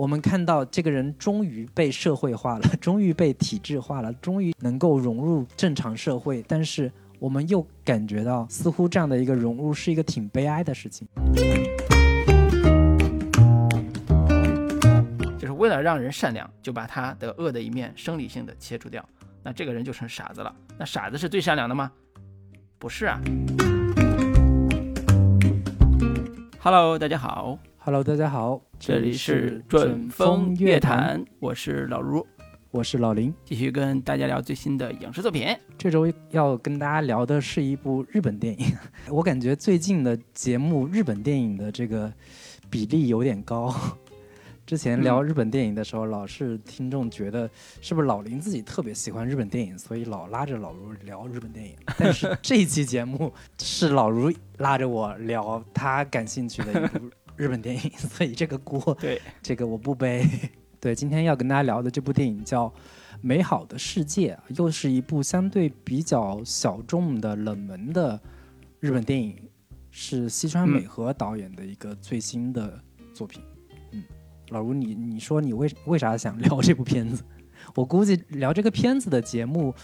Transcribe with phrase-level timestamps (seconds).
[0.00, 11.06] 我们看到这个人终于被社会化了， 终于被体制化了，终于能够融入正常社会，但是我们又感觉到，似乎这样的一个融入是一个挺悲哀的事情。
[15.38, 19.06] 就是为了让人善良，就把他的恶的一面生理性的切除掉，
[19.42, 20.50] 那这个人就成傻子了。
[20.78, 21.92] 那傻子是最善良的吗？
[22.78, 23.20] 不是啊。
[26.58, 27.58] Hello，大家好。
[27.90, 32.24] Hello，大家好，这里是准风乐坛，我是老卢，
[32.70, 35.48] 我是老林，继续跟大家聊最新的影视作品。
[35.76, 38.72] 这周要跟大家聊的是一部日本电影，
[39.10, 42.12] 我感觉最近的节目日本电影的这个
[42.70, 43.74] 比例有点高。
[44.66, 51.74] 之前聊日本电影的时候，老是听众觉得是不是老林自己特别喜欢日本电影，所以老拉着老卢聊日本电影。
[51.98, 60.28] 但是这一期节目是老卢拉着我聊他感兴趣的一部日本电影，所以这个锅 对这个我不背。
[60.78, 62.68] 对，今天要跟大家聊的这部电影叫
[63.22, 68.20] 《美好的世界》，又是一部相对比较小众的冷门的
[68.78, 69.38] 日本电影，
[69.90, 72.78] 是西川美和导演的一个最新的
[73.14, 73.42] 作品。
[73.92, 74.04] 嗯，
[74.50, 77.24] 老卢，你你说你为为啥想聊这部片子？
[77.74, 79.74] 我估计聊这个片子的节目，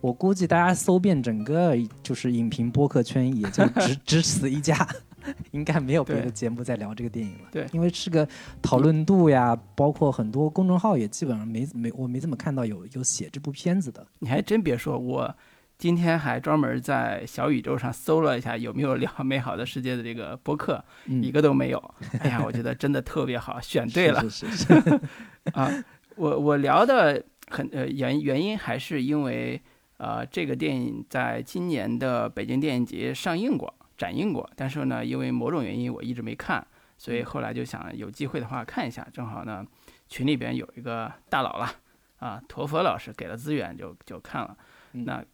[0.00, 4.76] 我估计大家搜遍整个就是影评播客圈，也就只只此一家。
[5.52, 7.48] 应该没有别的节目在聊这个电影了。
[7.50, 8.28] 对，因为是个
[8.62, 14.06] 讨论度呀，包括很多公众号也基本上没没我没怎么看到有有写这部片子的。
[14.18, 15.34] 你还真别说，我
[15.76, 21.94] 今天还专门在小宇宙上搜了一下有没有聊美好的世界的这个播客，嗯一个都没有。
[22.20, 24.20] 哎呀，我觉得真的特别好，选对了。
[24.28, 25.00] 是是是是
[25.52, 25.70] 啊，
[26.16, 29.60] 我我聊的很呃原原因还是因为
[29.96, 33.72] 呃这个电影在今年的北京电影节上映过。
[33.96, 36.66] 展映过，但是呢，因为某种原因我一直没看，
[36.98, 39.06] 所以后来就想有机会的话看一下。
[39.12, 39.64] 正好呢，
[40.08, 41.70] 群里边有一个大佬了，
[42.18, 44.56] 啊，陀佛老师给了资源就就看了。
[44.92, 45.24] 嗯那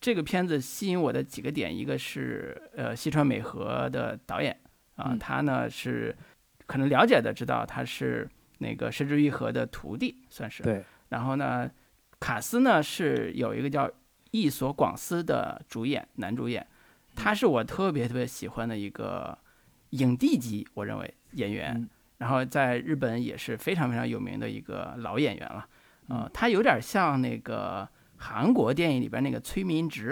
[0.00, 4.58] 这个片子吸引我的几个点，一个是呃西川美和的导演
[4.96, 6.16] 啊，嗯他呢是
[6.66, 8.28] 可能了解的知道他是
[8.58, 10.62] 那个石之愈合的徒弟，算是。
[10.62, 10.84] 对。
[11.08, 11.68] 然后呢，
[12.20, 13.90] 卡斯呢是有一个叫
[14.30, 16.64] 伊索广司的主演，男主演。
[17.18, 19.36] 他是我特别特别喜欢的一个
[19.90, 25.66] 影帝级，我认为演员，嗯、然后在日本也是非常非常有名的一个老演员了。
[26.08, 27.86] 呃，嗯、他有点像那个
[28.16, 30.10] 韩国电影里边那个崔民植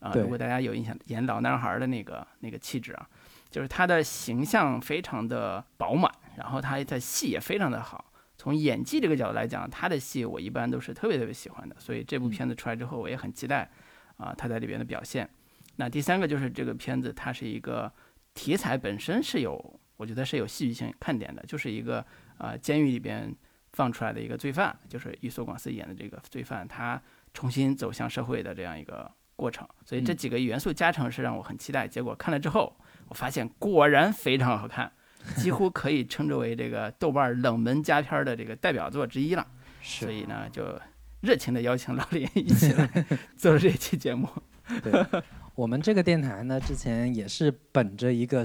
[0.00, 3.08] 啊、呃，如果大家有印象，演老男孩的那个那个气质啊，
[3.50, 8.12] 就是他的形象非常的饱满，然后他的戏也非常的好。
[8.38, 13.62] 从演技这个角度来讲，他的戏我一般都是特别特别喜欢的，所以这部片子出来之后，我也很期待
[14.16, 15.28] 啊、呃、他在里边的表现。
[15.76, 17.92] 那第三个就是这个片子，它是一个
[18.34, 22.04] 题材本身是有，我觉得是有戏剧性看点的，就是一个
[22.38, 23.34] 呃监狱里边
[23.72, 27.00] 放出来的一个罪犯，就是伊索广司演的这个罪犯，他
[27.34, 29.68] 重新走向社会的这样一个过程。
[29.84, 31.86] 所以这几个元素加成是让我很期待。
[31.86, 32.74] 结果看了之后，
[33.08, 34.90] 我发现果然非常好看，
[35.36, 39.46] 几乎可以称之为这个豆瓣冷门佳片的这个代表作之一了。
[39.82, 40.80] 所以呢，就
[41.20, 42.88] 热情的邀请老李一起来
[43.36, 44.26] 做这期节目。
[44.82, 45.22] 对。
[45.56, 48.44] 我们这个电台呢，之前也是本着一个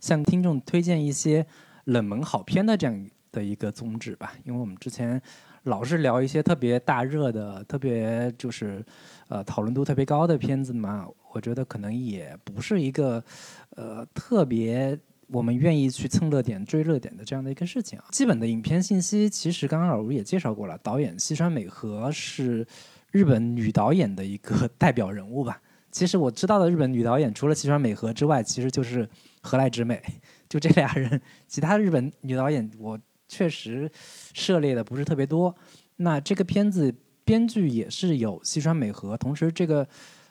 [0.00, 1.46] 向听众推荐一些
[1.84, 4.32] 冷门好片的这样的一个宗旨吧。
[4.42, 5.20] 因为我们之前
[5.64, 8.82] 老是聊一些特别大热的、特别就是
[9.28, 13.22] 呃讨论度特别高的片子嘛，我觉得可能也不是一个
[13.76, 18.06] 呃特别我们愿意去蹭热点、追热点的这样的一个事情啊。
[18.12, 22.66] 基本的影片信息，其实刚刚老吴也介绍过了，导演西川美和是
[23.10, 25.60] 日本女导演的一个 代表人物吧。
[25.96, 29.08] 其实我知道的日本女导演，除了西川美和之外，其实就是
[29.40, 29.98] 河濑直美，
[30.46, 31.18] 就这俩人。
[31.48, 33.90] 其他日本女导演，我确实
[34.34, 35.56] 涉猎的不是特别多。
[35.96, 39.88] 那这个片子编剧也是有西川美和，同时这个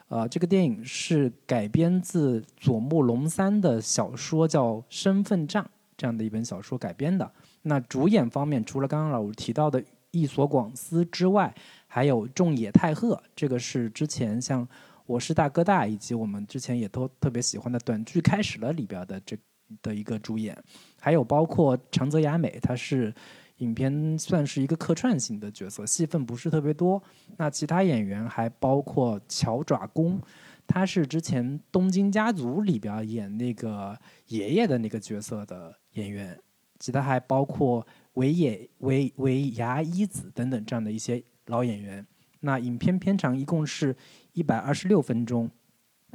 [0.07, 5.63] 呃这个电影是改编自佐木龙三的小说，叫《身份账》
[5.97, 7.31] 这样的一本小说改编的。
[7.63, 11.51] 那主演方面，除了刚刚老吴提到的伊索广司之外，
[11.87, 14.67] 还有仲野太赫，这个是之前像。
[15.05, 19.37] 我是大哥大，以及我们之前也都特别喜欢的短剧开始了里边的这
[19.81, 20.57] 的一个主演，
[20.99, 23.13] 还有包括长泽雅美，她是
[23.57, 27.01] 影片算是一个客串型的角色，戏份不是特别多。
[27.37, 30.19] 那其他演员还包括乔爪功，
[30.67, 33.97] 他是之前《东京家族》里边演那个
[34.27, 36.37] 爷爷的那个角色的演员，
[36.79, 42.05] 其他还包括尾野尾尾牙一子等等这样的一些老演员。
[42.41, 43.95] 那影片片长一共是
[44.35, 45.49] 一百二十六分钟，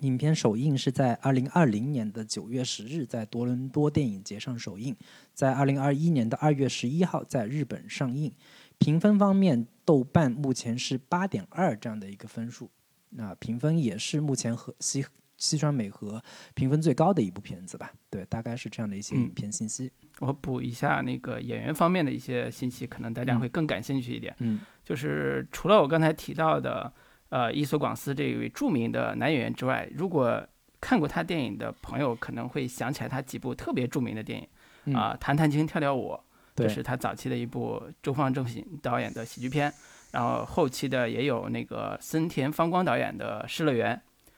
[0.02, 4.94] 影片首映是在二零二零年的九月十日在多伦多电影节上首映，
[5.32, 8.30] 在二零二一年的二月十一号在日本上映。
[8.76, 12.70] 评分方面，豆瓣目前是八点二这样的一个分数，
[13.08, 15.02] 那评分也是目前和西
[15.38, 16.22] 西川美和
[16.52, 17.90] 评分最高的一部片子吧？
[18.10, 19.90] 对，大概是这样的一些影片信息。
[20.18, 24.36] 我补一下那个演员方面的一些信息，可能大家会更感兴趣一点。
[24.40, 26.92] 嗯，就是除了我刚才提到的。
[27.30, 30.46] 呃，伊索广司这位著名的男演员之外，如果
[30.80, 34.38] 看过他电影的朋友，可能会想起来他几部特别著名的电
[34.84, 36.12] 影啊，《弹弹琴跳跳舞》，
[36.56, 39.72] 这是他早期的一部周放正品导演的喜剧片，
[40.10, 43.94] 然后后期的也有那个森田芳光导演的《失乐园》，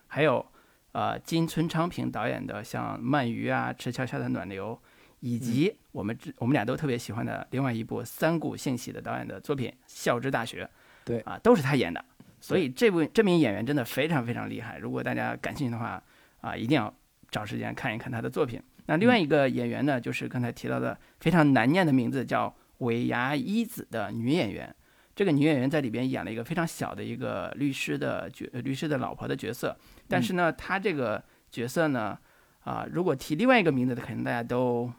[0.09, 0.45] 还有
[0.93, 4.79] 呃金村昌平导演的像《鳗鱼》啊，《赤桥下的暖流》，
[5.21, 10.65] 以及我们我们俩都特别喜欢的另外一部三谷幸喜的导演的作品《笑之大学》，
[11.05, 11.21] 对。
[11.21, 12.05] 啊，都是他演的。
[12.43, 16.03] 所以这部这名演员真的非常非常厉害，如果大家感兴趣的话，
[16.41, 16.93] 啊，一定要
[17.31, 18.61] 找时间看一看他的作品。
[18.87, 24.75] 那另外一个演员呢，就是刚才提到的非常难念的名字，叫尾牙一子的女演员。
[25.15, 29.77] 这个女演员在里边演了一个非常小的一个律师的角，律师的老婆的角色。
[30.09, 32.19] 但是呢，她这个角色呢，
[32.65, 34.93] 啊，如果提另外一个名字的，可能大家都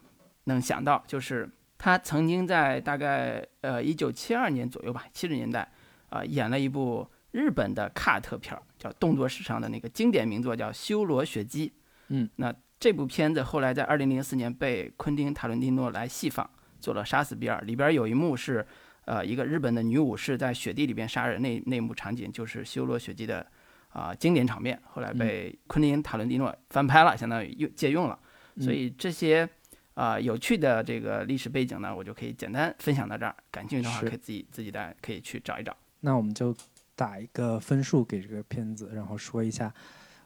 [0.44, 1.46] 能想到，就是
[1.76, 5.70] 她曾经在大概呃一九七二年左右吧，七十年代
[6.08, 7.06] 啊，演了一部。
[7.34, 11.68] 日本的卡特片儿叫动作史上的那个经典名作，叫《修罗血姬》。
[12.06, 16.46] 嗯，那这部片子后来在二零零四年被昆汀·塔伦蒂诺来戏仿，
[16.78, 17.60] 做了《杀死比尔》。
[17.64, 18.64] 里边有一幕是，
[19.06, 23.44] 呃，一个日本的女武士在雪地里边杀人，那那幕场景就是《修罗血姬》的
[23.88, 24.80] 啊经典场面。
[24.84, 28.16] 后来被昆汀·塔伦蒂诺翻拍了，相当于用借用了。
[28.60, 29.48] 所以这些
[29.94, 33.34] 啊有趣的这个历史背景呢，我就可以简单分享到这儿。
[33.50, 35.76] 感兴趣的话，可以自己自己带可以去找一找。
[35.98, 36.54] 那我们就。
[36.96, 39.72] 打一个分数给这个片子，然后说一下，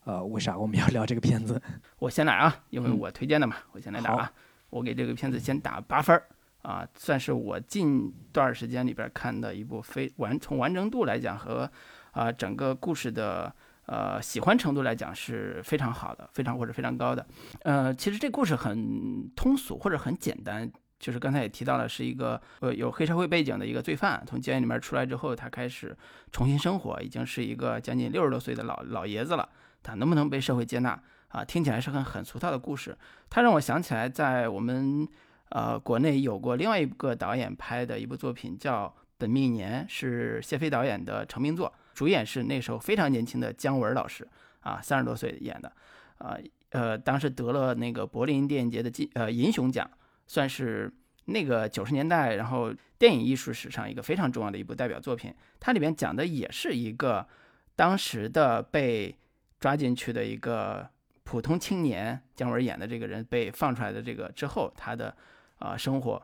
[0.04, 1.60] 呃，为啥我们要聊这个片子？
[1.98, 4.32] 我先来啊，因为我推荐的嘛，我先来打啊。
[4.70, 6.22] 我给这个片子先打八分儿
[6.60, 11.70] 啊，算是我近段时间里边看的一部非完从完整度来讲和
[12.12, 13.50] 啊整个故事的
[13.86, 17.26] 呃喜欢程度来讲是非常好的，非常或者非常高的。
[17.62, 20.70] 呃，其实这故事很通俗或者很简单。
[20.98, 25.96] 就是刚才也提到了，是一个呃有黑社会背景的一个罪犯，从监狱里面出来之后，他开始
[26.32, 29.48] 重新生活，已经是一个将近六十多岁的老老爷子了。
[29.80, 31.44] 他能不能被社会接纳啊？
[31.44, 32.98] 听起来是很很俗套的故事。
[33.30, 35.06] 他让我想起来，在我们
[35.50, 38.86] 呃国内有过另外一个导演拍的一部作品，叫
[39.16, 44.26] 《本命年》，是谢飞导演的成名作，主演是那时候非常年轻的姜文老师
[44.60, 45.72] 啊，三十多岁演的，
[46.18, 46.36] 啊
[46.70, 49.88] 呃当时得了那个柏林电影节的金呃银熊奖。
[50.28, 50.92] 算是
[51.24, 55.34] 那个九十年代，然后电影艺术史上一个非常重要的一部代表作品。
[55.58, 57.26] 它里边讲的也是一个
[57.74, 59.18] 当时的被
[59.58, 60.88] 抓进去的一个
[61.24, 65.14] 普通青年，姜文演的这个人被放出来的这个之后他的
[65.58, 66.22] 啊生活。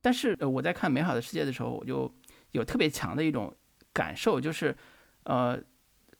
[0.00, 2.14] 但是我在看《美好的世界》的时候，我就
[2.52, 3.52] 有特别强的一种
[3.92, 4.76] 感受，就是
[5.24, 5.58] 呃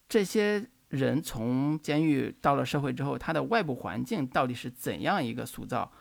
[0.08, 5.92] 这些人从监狱到了社会之后，他的外部环境到底是怎样一个塑造？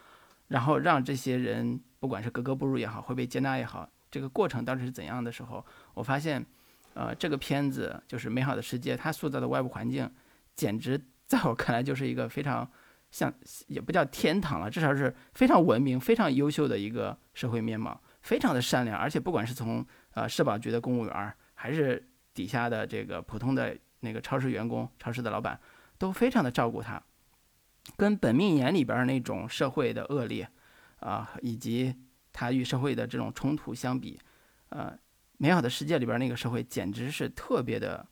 [0.47, 6.45] 然后让这些人，不管是格格不入也好，会被接纳也好，这个过程到底是怎样的时候，我发现，
[6.93, 10.09] 呃，这个片子就是《美好的世界》，它塑造的外部环境，
[10.55, 12.69] 简直在我看来就是一个非常
[13.11, 13.33] 像，
[13.67, 25.59] 也不叫天堂了，至少是非常文明、非常优秀的一个社会面貌，非常的善良，而且不管是从呃社保局的公务员，还是底下的这个普通的那个超市员工、超市的老板，
[25.97, 27.01] 都非常的照顾他。
[27.97, 30.49] 跟《本命年》里边那种社会的恶劣，
[30.99, 31.95] 啊，以及
[32.33, 34.19] 他与社会的这种冲突相比，
[34.69, 34.91] 呃，
[35.37, 38.05] 《美好的世界》里边那个社会简直是特别的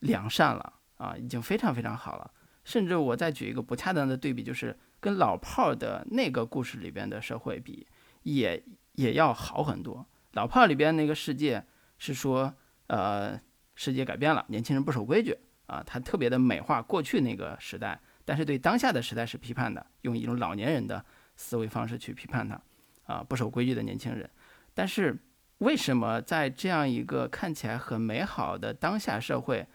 [0.00, 2.30] 良善了啊，已经非常非常好了。
[2.64, 7.86] 甚至我再举一个不恰当的对比，就是跟老炮儿的那个故事里边的社会比，
[8.22, 8.62] 也
[8.94, 10.06] 也要好很多。
[10.32, 11.64] 老炮儿里边那个世界
[11.98, 12.54] 是说，
[12.88, 13.40] 呃，
[13.74, 18.00] 世界改变了，年轻人不守规矩啊，他特别的美化过去那个时代。
[18.24, 21.04] 但是对当下的时代是批判的，用一种老年人的
[21.36, 22.58] 思维方式去批判他，
[23.04, 24.28] 啊，不守规矩的年轻人。
[24.72, 25.14] 但是
[25.58, 29.66] 为什么在这样一个看起来很美好的当下社会，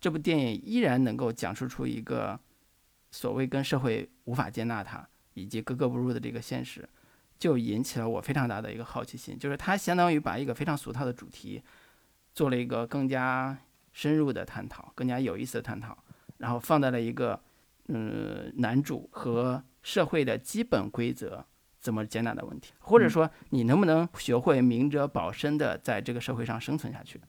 [0.00, 2.38] 这部电影依然能够讲述出一个
[3.10, 6.88] 所谓跟社会无法接纳他以及格格不入的这个现实，
[7.38, 9.38] 就引起了我非常大的一个好奇心。
[9.38, 11.62] 就是它相当于把一个非常俗套的主题，
[12.32, 13.56] 做了一个更加
[13.92, 15.96] 深入的探讨，更加有意思的探讨，
[16.38, 17.38] 然后放在了一个。
[17.88, 21.44] 嗯，男主和社会的基本规则
[21.80, 27.20] 怎么接纳的问题，或者说你能不能学会明哲保身的在这个社会上生存下去，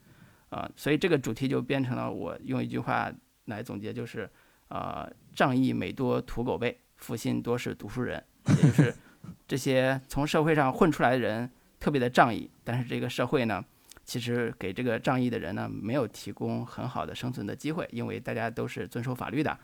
[0.49, 3.11] 啊，所以这个主题就变成了我用一句话
[3.45, 4.29] 来总结，就是
[4.67, 8.93] 呃，仗义每多屠狗辈，负心多是读书人，也就是
[9.47, 11.49] 这些从社会上混出来的人
[11.79, 13.63] 特别的仗义，但是这个社会呢，
[14.03, 19.57] 其实给这个仗义的人呢没有提供很好的生存的机会，因为大家都是遵守法律的，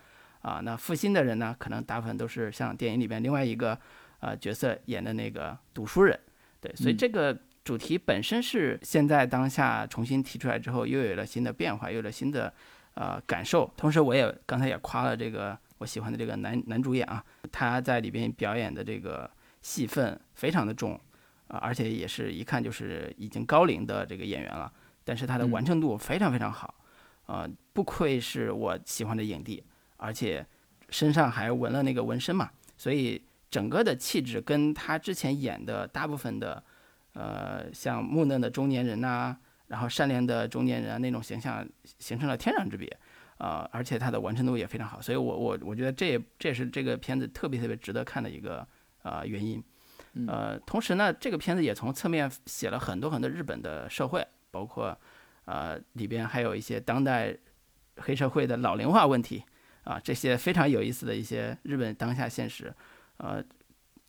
[0.45, 3.77] 啊，那负心的人呢，可能大部分都是像电影里边另外一个
[4.19, 6.19] 呃角色演的那个读书人，
[6.61, 12.53] 对，所以这个主题本身是现在当下重新提出来之后，又有了新的变化，又有了新的。
[12.97, 13.69] 呃，感受。
[13.75, 17.21] 同时，我也刚才也夸了这个我喜欢的这个男男主演啊，
[17.51, 19.29] 他在里边表演的这个
[19.61, 20.97] 戏份非常的重，
[21.49, 24.71] 啊，而且也是一看就是已经高龄的这个演员了。
[25.03, 26.73] 但是他的完成度非常非常好，
[27.25, 29.61] 啊，不愧是我喜欢的影帝，
[29.97, 30.45] 而且
[30.89, 36.63] 身上还纹了那个纹身嘛，所以整个的气质跟他之前演的大部分的，
[37.13, 39.37] 呃，像木讷的中年人呐。
[39.67, 42.87] 然后善良的中年人啊，那种形象形成了天壤之别，
[43.39, 48.65] 啊，而且他的完成度也非常好，所以我我我觉得这也这也是这个片子特别特别值得看的一个
[49.01, 49.63] 呃原因，
[50.27, 54.95] 呃，同时呢，这个片子也从侧面写了很多很多日本的社会，包括
[55.45, 57.35] 呃里边还有一些当代
[57.97, 59.43] 黑社会的老龄化问题
[59.85, 62.73] 啊，这些非常有意思的一些日本当下现实，
[63.17, 63.41] 呃，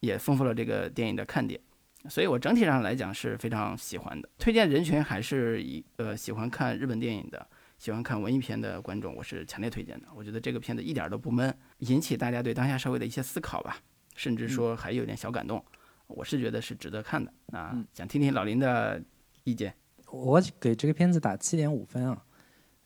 [0.00, 1.61] 也丰富了这个电影的看点。
[2.09, 4.28] 所以，我整体上来讲是非常喜欢的。
[4.38, 7.45] 推荐人群还是以呃喜欢看日本电影的、
[7.78, 10.06] 喜欢看文艺片的观众，我是强烈推荐的。
[10.14, 13.78] 我觉得这个片子一点都不闷，引起大家对当下社会的一些思考吧，
[14.14, 15.64] 甚至说还有点小感动。
[16.06, 17.76] 我是觉得是值得看的啊。
[17.92, 19.02] 想听听老林的
[19.42, 19.75] 意见。
[20.06, 22.23] 我给这个片子打七点五分啊。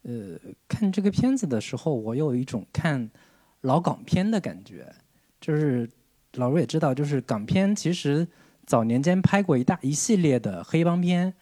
[0.03, 0.39] 呃，
[0.69, 3.11] 看这个片子的时候，我有一种看
[3.63, 4.93] 老港片的感觉，
[5.41, 5.89] 就是
[6.35, 8.27] 老卢也知道，就是港片其实。
[8.67, 11.35] 早年间拍过一大一系列的黑帮片，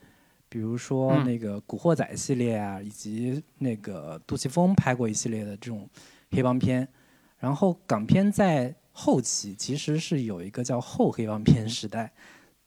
[0.49, 5.87] 比如说那个《古惑仔》系列啊，以及那个杜琪峰拍过一系列的这种
[6.31, 6.89] 黑帮片。
[7.37, 12.11] 然后港片在后期其实是有一个叫后黑帮片时代，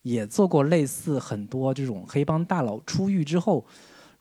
[0.04, 3.66] 也做过类似很多这种黑帮大佬出狱之后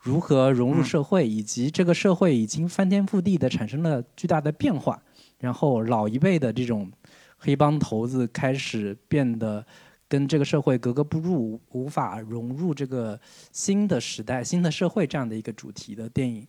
[0.00, 5.00] 如何融入社会，以及这个社会已经翻天覆地的产生了巨大的变化，
[5.38, 6.90] 然后老一辈的这种
[7.38, 9.64] 黑帮头子开始变得。
[10.11, 13.16] 跟这个社会格格不入，无法融入这个
[13.52, 16.45] 新的时代、新的社会这样的一个主题的电影，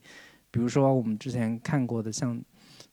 [0.50, 2.36] 比如说我们之前看过的像《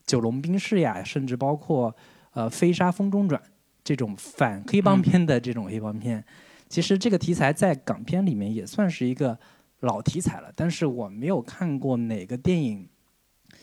[0.05, 1.97] 九龙冰室》呀，甚至包括
[2.33, 3.41] 呃《飞沙风中转》
[3.83, 6.23] 这种反黑帮片的这种黑帮片，
[6.69, 9.39] 其实这个题材在港片里面也算是一个
[9.81, 10.53] 老题材了。
[10.55, 12.89] 但是我没有看过哪个电影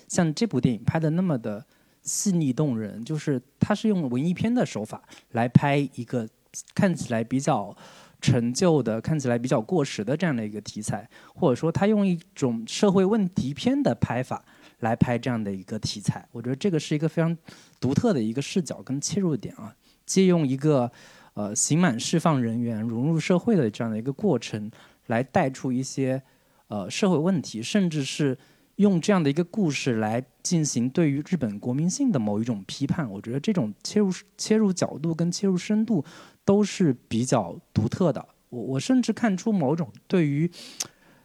[0.08, 1.66] 像这部电影拍的那么的
[2.02, 6.28] 细腻动人，就是它是用文艺片的手法来拍一个。
[6.74, 7.76] 看起来比较
[8.22, 14.42] 陈旧的，看起来比较过时的这样的一个题材，或者说他用一种社会问题片的拍法
[14.80, 17.38] 来拍这样的一个题材，我觉得这个是一个非常
[17.78, 19.76] 独特的一个视角跟切入点啊。
[20.06, 20.90] 借用一个
[21.34, 24.72] 呃刑满释放人员融入社会的这样的一个过程，
[25.08, 26.22] 来带出一些
[26.68, 28.38] 呃社会问题，甚至是
[28.76, 33.10] 用这样的一个故事来进行对于日本国民性的某一种批判。
[33.10, 36.04] 我觉得这种切入切入角度跟切入深度。
[36.48, 38.24] 都是比较独特的。
[38.50, 40.48] 我我甚至看出某种对于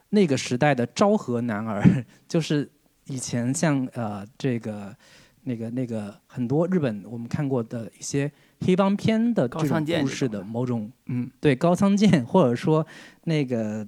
[0.08, 1.84] 那个时代的昭和男儿，
[2.26, 2.66] 就是
[3.04, 4.96] 以前像呃这个
[5.42, 12.86] 那个那个很多日本我们看过的一些黑帮片的这种故事的某种嗯对高仓健或者说
[13.24, 13.86] 那个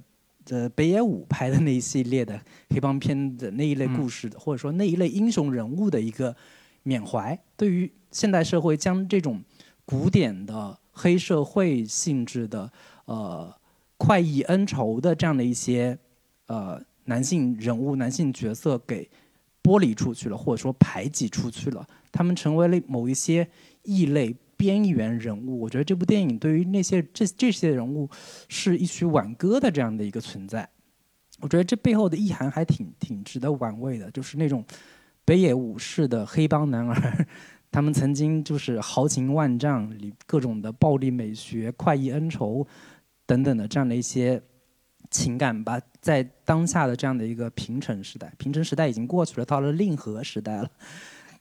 [0.49, 2.39] 呃北野武拍的那一系列的
[2.69, 6.35] 黑帮片的那一类故事的或者说那一类英雄人物的一个
[6.83, 9.43] 缅怀，对于现代社会将这种
[9.85, 10.79] 古典的。
[10.95, 12.71] 黑社会性质的，
[13.05, 13.51] 呃，
[13.97, 15.97] 快意恩仇的这样的一些，
[16.45, 19.09] 呃，男性人物、男性角色给
[19.63, 23.49] 剥离出去了，或者说排挤出去了，他们成为了某一些
[23.81, 25.59] 异类、边缘人物。
[25.59, 28.09] 我觉得这部电影对于那些这这些人物
[28.47, 30.67] 是一曲挽歌的这样的一个存在。
[31.39, 34.63] 我觉得这背后的意涵还挺挺值得玩味的，就是那种
[35.25, 37.27] 北野武士的黑帮男儿。
[37.69, 42.65] 他们曾经就是豪情万丈，里各种的暴力美学、快意恩仇
[43.25, 44.39] 等等的这样的一些
[45.09, 50.69] 情感吧，在当下的这样的一个平成时代，平成时代已经过去了，到了令和时代了。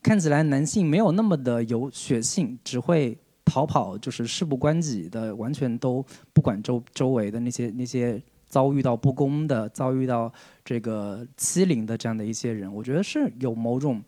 [0.02, 10.32] 看起来男性没有那么的有血性，只会逃跑，就是事不关己的，完全都不管周周围的那些那些遭遇到不公的、遭遇到
[10.64, 12.72] 这个欺凌的这样的一些人。
[12.72, 14.02] 我觉得是有某种。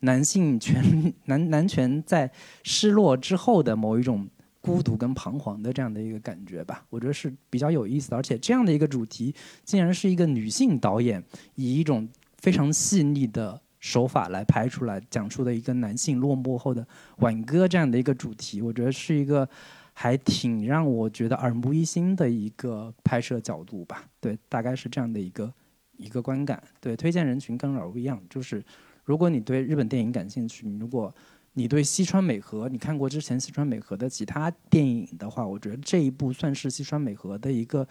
[0.00, 2.30] 男性权男男权在
[2.62, 4.28] 失落之后的某一种
[4.60, 8.16] 孤独跟彷徨的这样的一个感觉吧，我觉得是比较有意思的。
[8.16, 11.20] 而且这样的一个主题，竟然是一个女性导演
[11.56, 16.86] 以一种非常细腻的手法来拍出来，讲述的一个男性落寞后的
[17.18, 19.48] 挽歌这样的一个主题，我觉得是一个
[19.92, 24.04] 还挺让我觉得耳目一新的一个拍摄角度吧。
[24.20, 25.52] 对，大概是这样的一个
[25.96, 26.62] 一个观感。
[26.80, 28.64] 对，推荐人群跟老吴一样，就是
[29.04, 31.14] 如果你对日本电影感兴趣，如果
[31.54, 37.86] 你对西川美和，你看过之前西川美和的其他电影的话，我觉得这一部算是西川美和的一个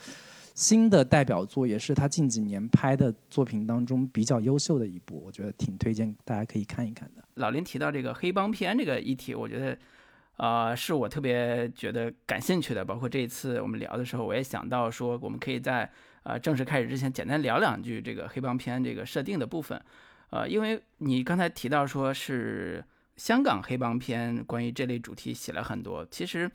[0.57, 7.23] 新的代表作，也是他近几年拍的作品当中比较优秀的一部，我觉得挺推荐大家可以看一看的。
[7.35, 9.77] 老林提到这个黑帮片这个议题，我觉得，
[10.37, 12.83] 呃，是我特别觉得感兴趣的。
[12.83, 15.87] 包括这一次我们聊的时候，我也想到说，我们可以在
[16.23, 19.79] 呃正式开始之前，简单聊两句这个黑帮片这个设定的部分。
[20.31, 22.83] 呃，因为你刚才提到说是。
[23.17, 26.05] 香港黑帮片关于这类主题写了很多。
[26.11, 26.47] 其实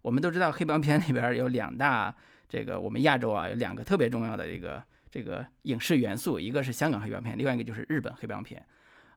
[0.00, 2.16] 我们都知道，黑帮片里边有两大，
[2.48, 8.64] 这个我们亚洲啊有两个特别重要的这个这个影视元素，一个是香港黑帮片，另外一个就是日本黑帮片。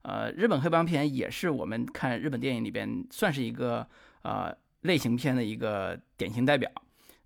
[0.02, 3.86] 呃，日本黑帮片也是我们看日本电影里边算是一个
[4.22, 6.72] 呃类型片的一个典型代表。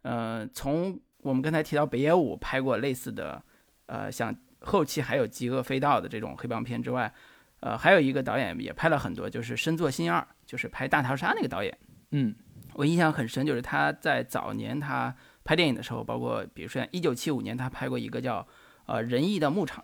[0.01, 3.41] 呃，从我们刚才提到北野武拍过类似的，
[3.85, 7.13] 呃，像后期还有《极恶飞盗》的这种黑帮片之外。
[7.59, 11.77] 呃，还有一个导演也拍了很多，就是深作新二，就是拍大逃杀那个导演。
[12.11, 12.35] 嗯，
[12.73, 18.47] 我印象很深，就是他在早年他拍电影的时候，包括比如说像一九七五年他拍过一个叫
[18.85, 19.83] 呃仁义的牧场，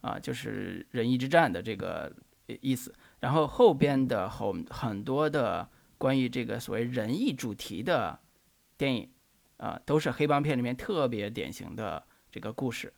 [0.00, 2.12] 啊，就是仁义之战的这个
[2.60, 2.94] 意思。
[3.20, 8.18] 然后后边的很很多的关于这个所谓仁义主题的
[8.76, 9.10] 电影，
[9.56, 12.92] 啊，都是黑帮片里面特别典型的这个故事。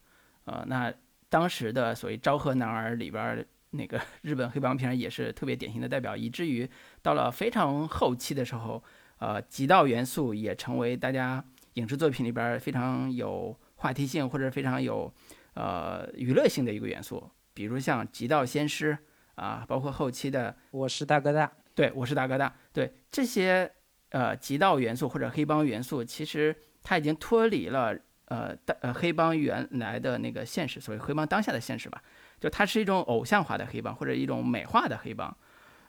[0.45, 0.93] 呃，那
[1.29, 3.47] 当时的所谓昭和男儿里边。
[3.73, 6.69] 那个 日本黑帮片也是特别典型的代表，以至于
[7.03, 8.83] 到了非常后期的时候，
[9.19, 15.13] 呃，极道元素也成为大家影视作品里边非常有话题性或者非常有
[15.55, 17.31] 呃娱乐性的一个元素。
[17.53, 18.97] 比如像极道先师
[19.35, 23.71] 啊，包括后期的我是大哥大，对我是大哥大，对这些
[24.11, 27.97] 呃极道元素或者黑帮元素，其实它已经脱离了
[28.27, 32.03] 呃大呃黑帮原来的那个现实，所谓黑帮当下的现实吧。
[32.39, 35.37] 就它是一种偶像化的黑帮，或者一种美化的黑帮，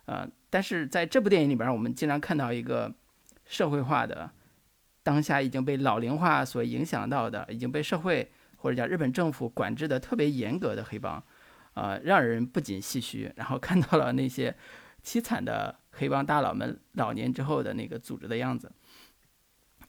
[0.04, 2.92] 呃，但是在这部电影里边，我们经常看到一个
[3.46, 4.30] 社会化的，
[5.02, 11.22] 当下已经被老龄化所影响到的，已经被社会或者叫日本政府管制的特别严格的黑帮，
[11.74, 14.54] 呃，让人不仅唏嘘，然后看到了那些
[15.04, 18.70] 凄惨的黑帮大佬们老年之后的那个组织的样子，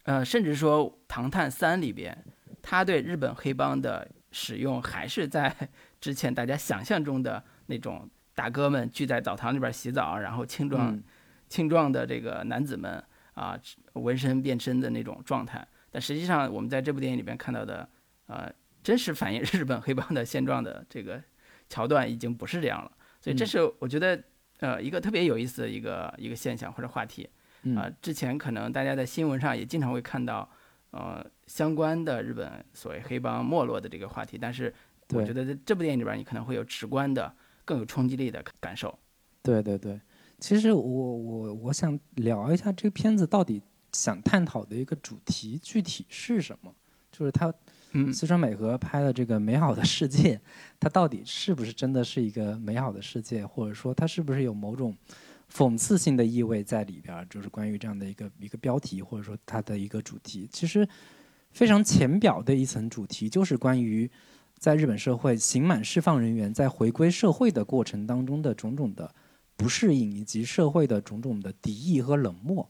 [0.04, 2.24] 呃，甚至说《唐探三》里边，
[2.60, 5.54] 他对日本黑帮的使用还是在。
[6.04, 11.02] 之前大家想象中的那种大哥们聚在澡堂里边洗澡，然后青壮、
[11.48, 13.02] 青壮的这个男子们
[13.34, 13.60] 啊，
[13.92, 15.66] 纹身变身的那种状态。
[15.90, 17.88] 但实际上，我们在这部电影里边看到的，
[18.26, 21.22] 呃，真实反映日本黑帮的现状的这个
[21.68, 22.90] 桥段已经不是这样了。
[23.20, 24.20] 所以，这是我觉得
[24.58, 27.28] 呃一个特别有意思的一个一个现象或者话题。
[27.76, 30.48] 啊，之前可能大家在新闻上也经常会看到
[30.90, 34.72] 呃相关的日本所谓黑帮没落的这个话题，但是。
[35.10, 37.32] 我觉得在这部电影里边，你可能会有直观的、
[37.66, 38.98] 更有冲击力的感受。
[39.42, 40.00] 对对对，
[40.46, 46.70] 其实我我我想聊一下这个片子到底想探讨的一个主题具体是什么？
[47.10, 47.50] 就是他，
[47.92, 50.38] 嗯，四川美和拍的这个美好的世界，
[50.78, 53.46] 它到底是不是真的是一个美好的世界？
[53.46, 54.94] 或者说它是不是有某种
[55.50, 57.26] 讽刺性的意味在里边？
[57.30, 60.86] 就是关于这样的一个一个标题，或者说它的一个主题，其实
[61.52, 64.10] 非常浅表的一层主题，就是关于。
[64.56, 69.12] 在日本社会，刑满释放人员在回归社会的过程当中的种种的
[69.56, 72.68] 不适应，以及社会的种种的敌意和冷漠。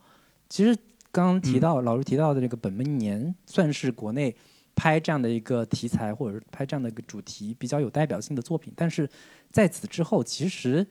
[0.49, 0.77] 其实
[1.11, 4.35] 刚刚提到老师提到的这个《本命年》，算是国内
[4.75, 8.73] 拍这样的一个题材，或者是拍这样的一个主题比较有代表性的作品。
[8.77, 9.09] 但是
[9.51, 10.87] 在此之后，其实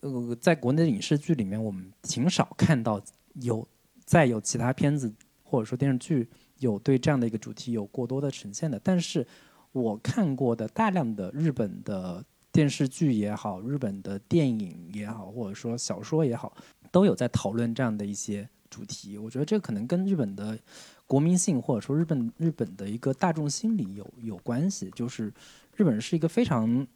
[0.00, 3.00] 呃，在国内的影视剧里面，我们挺少看到
[3.34, 3.66] 有
[4.04, 5.12] 再有其他片子
[5.42, 8.80] 或者说电视剧有对这样的一个主题有过多的呈现的。
[8.82, 9.26] 但是
[9.72, 16.52] 我看过的大量的日本的电视剧也好，日本的电影也好，或者说小说也好，
[16.90, 19.16] 都有在讨论这样的一些主题。
[19.16, 20.58] 我觉得这可能跟日本的
[21.06, 24.90] 国民性或者说日本日本的一个大众心理有有关系。
[24.94, 25.32] 就是
[25.76, 26.86] 日本人是一个非常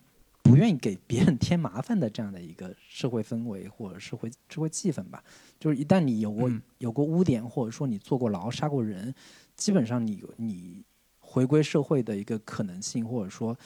[0.42, 5.22] 不愿意给别人添麻烦的这样的一个社会氛围或者社会社会气氛吧。
[5.60, 9.14] 就是一旦你有过有过污点，或者说你坐过牢、杀过人，
[9.56, 10.82] 基本上你你。
[11.26, 13.58] 回归社会的一个可能性，或者说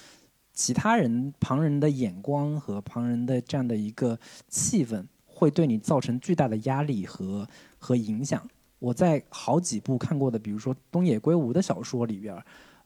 [0.58, 4.18] 其他人旁人的眼光和旁人的这样的一个
[4.48, 8.44] 气氛，会对你造成巨大的压力和和影响。
[8.80, 12.34] 我在好几部看过的，比如说东野圭吾的小说里边，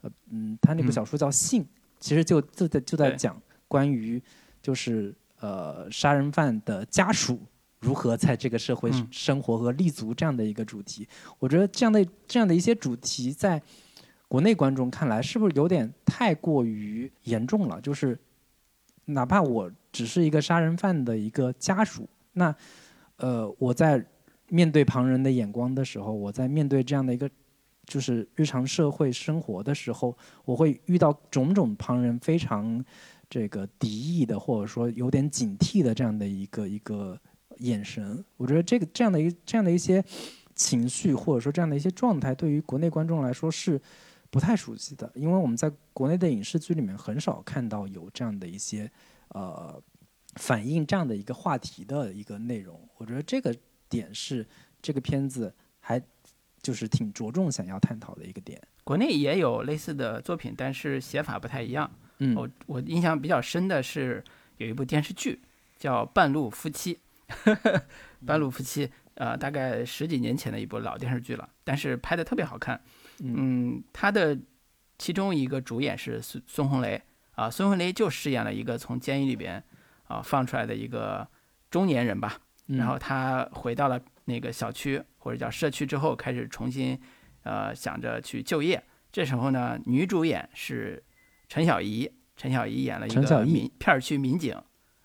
[0.02, 1.62] 呃嗯，他那部小说叫《信》，
[1.98, 4.22] 其实就就在就在讲关于
[4.60, 7.40] 就是呃杀人犯的家属
[7.80, 11.08] 如何在这个社会生活和立足这样的一个主题。
[11.38, 13.62] 我觉得这样的这样的一些主题，在
[14.32, 17.78] 国内观众看来，是不是有点太过于严重了？
[17.82, 18.18] 就是
[19.04, 22.56] 哪怕我只是一个杀人犯的一个家属，那
[23.18, 24.02] 呃我在
[24.48, 27.30] 面对旁人的眼光的时候，我在面对这样的一个。
[27.84, 32.82] 就是日常社会生活的时候，我会遇到种种旁人非常
[33.28, 37.18] 这个敌意的，或者说有点警惕的这样的一个一个
[37.58, 38.24] 眼神。
[38.36, 40.02] 我觉得这个这样的一这样的一些
[40.54, 43.78] 情绪，或者说这样的一些状态，对于国内观众来说是
[44.32, 48.90] 不太熟悉的，因为我们在国内的影视剧里面很少看到有这样的一些
[49.28, 49.80] 呃
[50.34, 52.88] 反映这样的一个话题的一个内容。
[52.96, 53.54] 我觉得这个
[53.88, 54.44] 点是
[54.80, 56.02] 这个片子还。
[56.62, 58.62] 就是挺着重想要探讨的一个点。
[58.84, 61.90] 国内也有类似的作品，但是写法不太一样。
[62.18, 64.22] 嗯，我我印象比较深的是
[64.58, 65.42] 有一部电视剧
[65.76, 67.00] 叫《半路夫妻
[68.24, 72.80] 》，半路夫妻，呃，大概十几年前的一部老电视剧了，但是拍的特别好看。
[73.22, 74.38] 嗯，他的
[74.98, 77.00] 其中一个主演是孙孙红雷
[77.36, 79.62] 啊，孙红雷就饰演了一个从监狱里边
[80.04, 81.26] 啊放出来的一个
[81.70, 85.02] 中年人吧，然后他回到了那个小区。
[85.24, 87.00] 或者叫社区之后开始重新，
[87.44, 88.82] 呃，想着去就业。
[89.12, 91.00] 这时候呢，女主演是
[91.46, 94.60] 陈小怡，陈小怡演了一个民片区民警，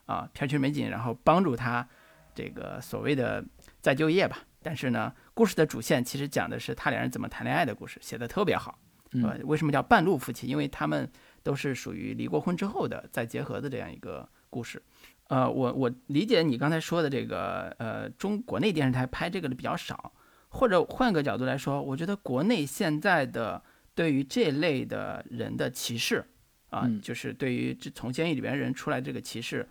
[0.08, 1.88] 啊，片区民警，然后帮助他
[2.34, 3.46] 这个所谓的
[3.80, 4.40] 再就业吧。
[4.64, 8.80] 但是呢，故事的主线其实讲的是他俩人怎么谈恋爱的故事，写的特别好。
[9.22, 10.48] 呃，为什么叫半路夫妻？
[10.48, 11.08] 因为他们
[11.44, 14.82] 都是属于离过婚之后的再结合的这样一个故事。
[15.28, 20.12] 呃，我我理解你刚才说的这个，呃，中国内电视台拍这个的比较少，
[20.50, 23.62] 或者换个角度来说，我觉得国内现在的
[23.94, 26.26] 对于这类的人的歧视，
[26.72, 29.70] 啊，就是对于这从监狱里边人出来这个歧视，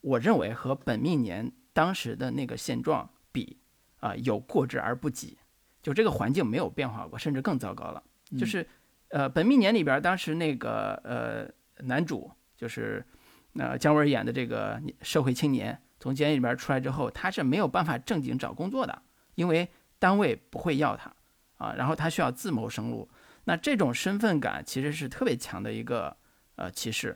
[0.00, 3.56] 我认为和本命年当时的那个现状比，
[4.02, 5.38] 啊，有过之而不及，
[5.82, 8.02] 就这个环境没有变化过，甚至更糟糕了。
[8.38, 8.68] 就是，
[9.08, 13.02] 呃，本命年里边当时那个呃男主就是。
[13.54, 19.02] 呃姜文演的这个社会青年从监狱里边出来之后，他是没有办法正经找工作的，
[19.34, 21.14] 因为单位不会要他
[21.58, 23.06] 啊，然后他需要自谋生路。
[23.44, 26.16] 那这种身份感其实是特别强的一个
[26.56, 27.14] 呃歧视，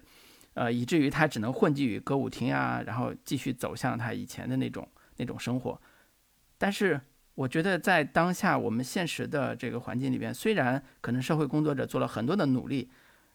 [0.52, 5.80] 呃，以至于他只能混迹于歌舞厅啊，然后继续走向他以前的那种那种生活。
[6.58, 7.00] 但是
[7.34, 12.90] 我觉得在当下我们现实的这个环境里边，虽然可能社会工作者做了很多的努力，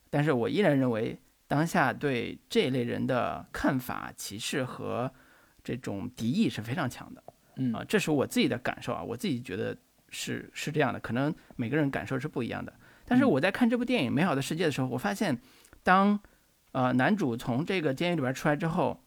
[0.10, 1.20] 但是我依然认为。
[1.52, 5.12] 当下对这一类人的看法、歧视和
[5.62, 7.22] 这种敌意是非常强的，
[7.58, 9.76] 嗯啊，这是我自己的感受啊，我自己觉得
[10.08, 12.74] 是是这样的，可能每个人感受是不一样的。
[13.04, 15.38] 但是我在看这部电影《美好的世界》的时候，我发现，
[15.84, 16.18] 当
[16.72, 19.04] 呃男主从这个监狱里边出来之后，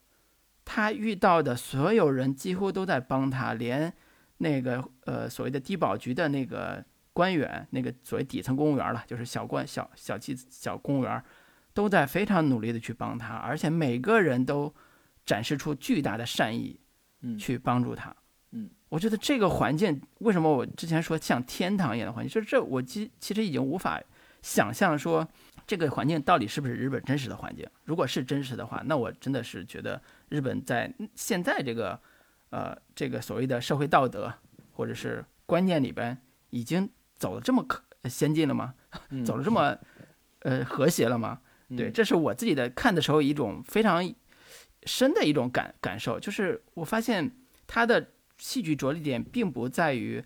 [0.67, 3.91] 他遇到的所有人几乎都在帮他，连
[4.39, 11.23] 那个呃所谓的低保局的那个官员，那个所谓底层公务员了，就是小官、小小级小公务员。
[11.75, 14.73] 都在非常努力的去帮他，而且每个人都
[15.27, 16.79] 展示出巨大的善意，
[17.23, 18.15] 嗯，去帮助他，
[18.53, 24.01] 嗯，我觉得这个环境为什么我之前说像天堂一样的环境，就是这我其其实已经无法
[24.41, 25.29] 想象说
[25.67, 27.69] 这个环境到底是不是日本真实的环境。
[27.83, 32.01] 如果是真实的话，那我真的是觉得日本在现在这个
[32.55, 34.33] 呃这个所谓的社会道德
[34.73, 36.17] 或者是观念里边
[36.51, 38.75] 已经走了这么可先进了吗？
[39.27, 39.77] 走了这么
[40.41, 41.41] 呃和谐了吗？
[41.77, 44.15] 对，这是我自己的看的时候一种非常
[44.85, 47.33] 深的一种感感受，就是我发现
[47.67, 50.23] 他的戏剧着力点并不在于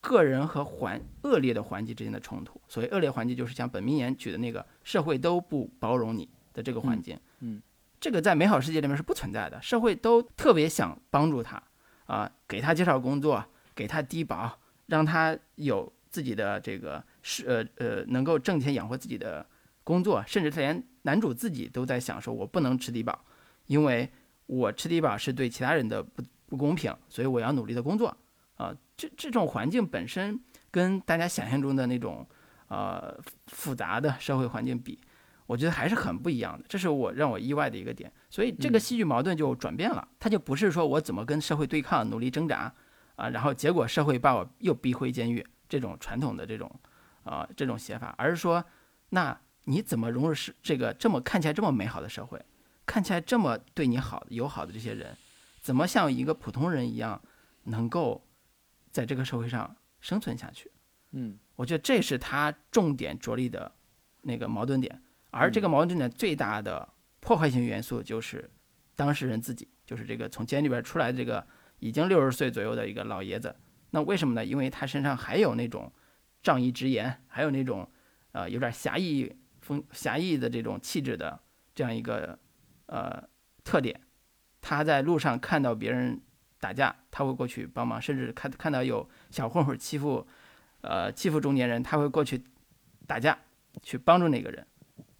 [0.00, 2.60] 个人和环恶劣的环境之间的冲突。
[2.68, 7.18] 所谓恶劣环境，就是像本命年举的那个社会都不包容你的这个环境。
[7.38, 7.62] 嗯，
[8.00, 11.62] 这个在美好世界里面是不存在的，社会都特别想帮助他
[12.10, 13.44] 啊，给他介绍工作，
[13.74, 19.46] 给他低保，让他有自己的这个是呃呃能够挣钱养活自己的。
[19.82, 23.24] 工作，甚至他连男主自己都在想说：“我不能吃低保，
[23.66, 24.08] 因为
[24.46, 28.14] 我吃低保是对其他人的不不公平，所以我要努力的工作。”
[28.56, 30.38] 啊，这这种环境本身
[30.70, 32.24] 跟大家想象中的那种
[32.68, 33.18] 呃
[33.48, 35.00] 复杂的社会环境比，
[35.50, 36.64] 我觉得还是很不一样的。
[36.68, 38.12] 这是我让我意外的一个点。
[38.30, 42.72] 所以这个戏剧矛盾就转变了，它就不是说我怎么跟社会对抗，努力挣扎
[43.16, 46.70] 啊，然后结果社会把我又逼回监狱这种传统的这种
[47.24, 48.64] 啊这种写法，而是说
[49.08, 49.36] 那。
[49.64, 52.42] 你怎么融入是这个这么看起来这么美好的社会，
[52.86, 55.14] 看起来这么对你好友好的这些人，
[55.60, 57.20] 怎么像一个普通人一样，
[57.64, 58.26] 能够
[58.90, 60.72] 在这个社会上生存下去？
[61.12, 63.70] 嗯，我觉得这是他重点着力的
[64.22, 66.88] 那个矛盾点，而这个矛盾呢最大的
[67.20, 68.50] 破坏性元素就是
[68.96, 71.46] 当事人自己，就是这个从监狱里边出来的这个
[71.78, 73.54] 已经六十岁左右的一个老爷子。
[73.90, 74.44] 那为什么呢？
[74.44, 75.92] 因为他身上还有那种
[76.42, 77.90] 仗义直言，还有那种
[78.32, 81.40] 呃有点侠义风侠义的这种气质的
[81.74, 82.38] 这样一个
[82.86, 83.22] 呃
[83.64, 84.00] 特点。
[84.60, 86.20] 他在路上看到别人
[86.58, 90.26] 打架，他会过去帮忙，甚至看看到有小混混欺负
[90.82, 92.44] 呃欺负中年人，他会过去
[93.06, 93.38] 打架
[93.82, 94.66] 去帮助那个人。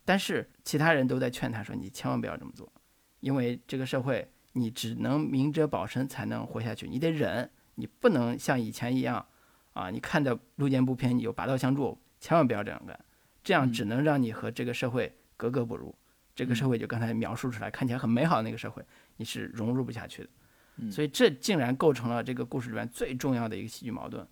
[0.04, 2.72] 但是其他人都在劝他说：“你千万不要这么做，
[3.20, 9.24] 因为这个社会你只能明哲保身才能活下去，你得忍。”你不能像以前一样，
[9.72, 12.98] 啊，你看着路见不平你就拔刀相助，千万不要这样干，
[13.42, 15.96] 这样只能让你和这个社会格格不入。
[16.34, 18.84] 这个社会就刚才描述出来看起来很美好的那个社会，
[19.16, 20.90] 你是融入不下去的。
[20.90, 24.28] 所以这竟然构成了这个故事里面最重要的一个戏剧矛盾，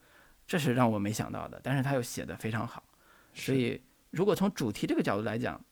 [0.46, 1.58] 这是让我没想到的。
[1.62, 2.82] 但是他又写的非常好，
[3.32, 5.64] 所以如果从主题这个角度来讲，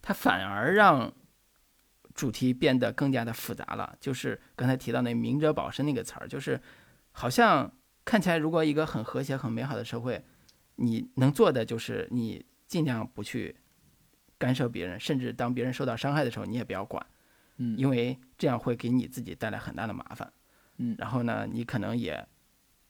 [0.00, 1.12] 它反而让。
[2.14, 6.60] 主题变得更加的复杂了，就是刚才提到那“明哲保身”那个词儿，就是
[7.10, 7.68] 好像
[8.04, 10.24] 看起来，如果一个很和谐、很美好的社会，
[10.76, 13.56] 你能做的就是你尽量不去
[14.38, 17.04] 干涉别人，甚至当别人受到伤害的时候，你也不要管，
[17.56, 20.32] 嗯，因为这样会给你自己带来很大的麻烦，
[20.76, 22.24] 嗯，然后呢，你可能也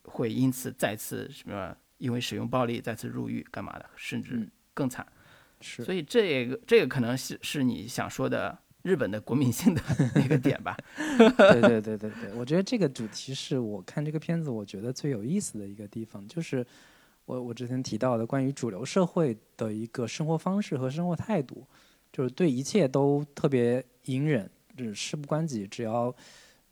[0.03, 5.07] 会因此再次什么，因为使用暴力再次入狱干嘛的，甚至更惨，
[5.61, 8.59] 是，所以这个这个可能是是你想说的。
[8.85, 9.81] 日本的国民性的
[10.15, 16.63] 那个点吧， 对对对对对，我觉得这个主题是我看这个片子我觉得最有意思的一个地方，就是
[17.25, 21.67] 我我之前提到的关于主流社会的一个生活方式和生活态度，
[22.13, 26.15] 就是对一切都特别隐忍，就是事不关己，只要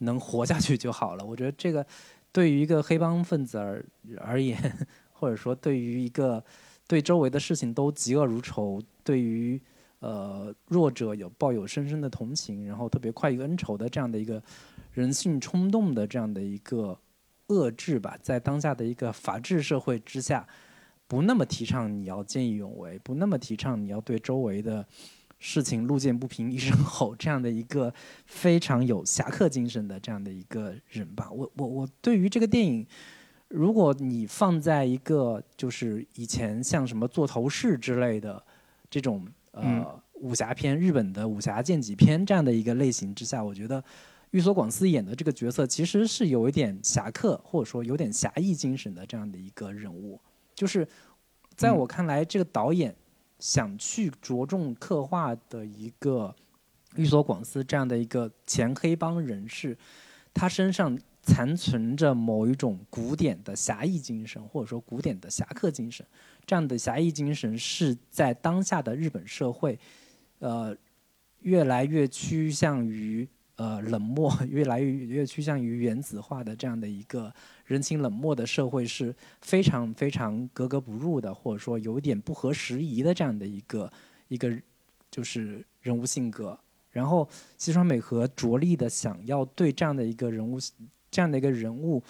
[0.01, 1.25] 能活下去就好了。
[1.25, 1.87] 我觉得这个
[2.31, 3.83] 对于一个黑帮分子而
[4.19, 4.87] 而言，
[5.23, 6.45] 或者说对于一个
[6.89, 9.61] 对周围的事情都嫉恶如仇，对于。
[10.05, 14.43] 呃，弱者有抱有深深的同情，然后特别快意恩仇的这样的一个
[14.91, 16.99] 人性冲动的这样的一个
[17.47, 20.45] 遏制吧，在当下的一个法治社会之下，
[21.07, 24.85] 不那么提倡你要见义勇为，不那么提倡你要对周围的
[25.39, 27.95] 事情路见不平一声吼这样的一个
[28.27, 31.31] 非常有侠客精神的这样的一个人吧。
[31.31, 32.85] 我我我对于这个电影，
[33.53, 38.43] 如果你放在一个就是以前像什么做头饰之类的
[38.91, 39.27] 这种。
[39.55, 43.85] 呃，武侠片，日本的武侠剑戟片这样的一个类型之下，我觉得
[44.31, 50.19] 玉所广司演的这个角色其实是有一点侠客，或者说有点侠义精神的这样的一个人物。
[50.55, 50.89] 就是
[51.55, 52.97] 在我看来，这个导演
[53.41, 56.35] 想去着重刻画的一个
[56.97, 59.77] 玉所广司这样的一个前黑帮人士，
[60.33, 66.05] 他身上残存着某一种古典的侠义精神，或者说古典的侠客精神。
[66.45, 69.79] 这样的侠义精神是在当下的日本社会，
[70.41, 70.77] 呃，
[71.43, 77.33] 越来越趋向于呃冷漠，越来越越趋向于原子化的这样的一个
[77.65, 83.93] 人情冷漠的社会是非常非常格格不入的，或者说有点不合时宜的这样的一个
[84.27, 84.53] 一个
[85.09, 86.59] 就是人物性格。
[86.91, 90.59] 然后西川美和着力的想要对这样的一个人物，
[91.13, 92.03] 这样的一个人物，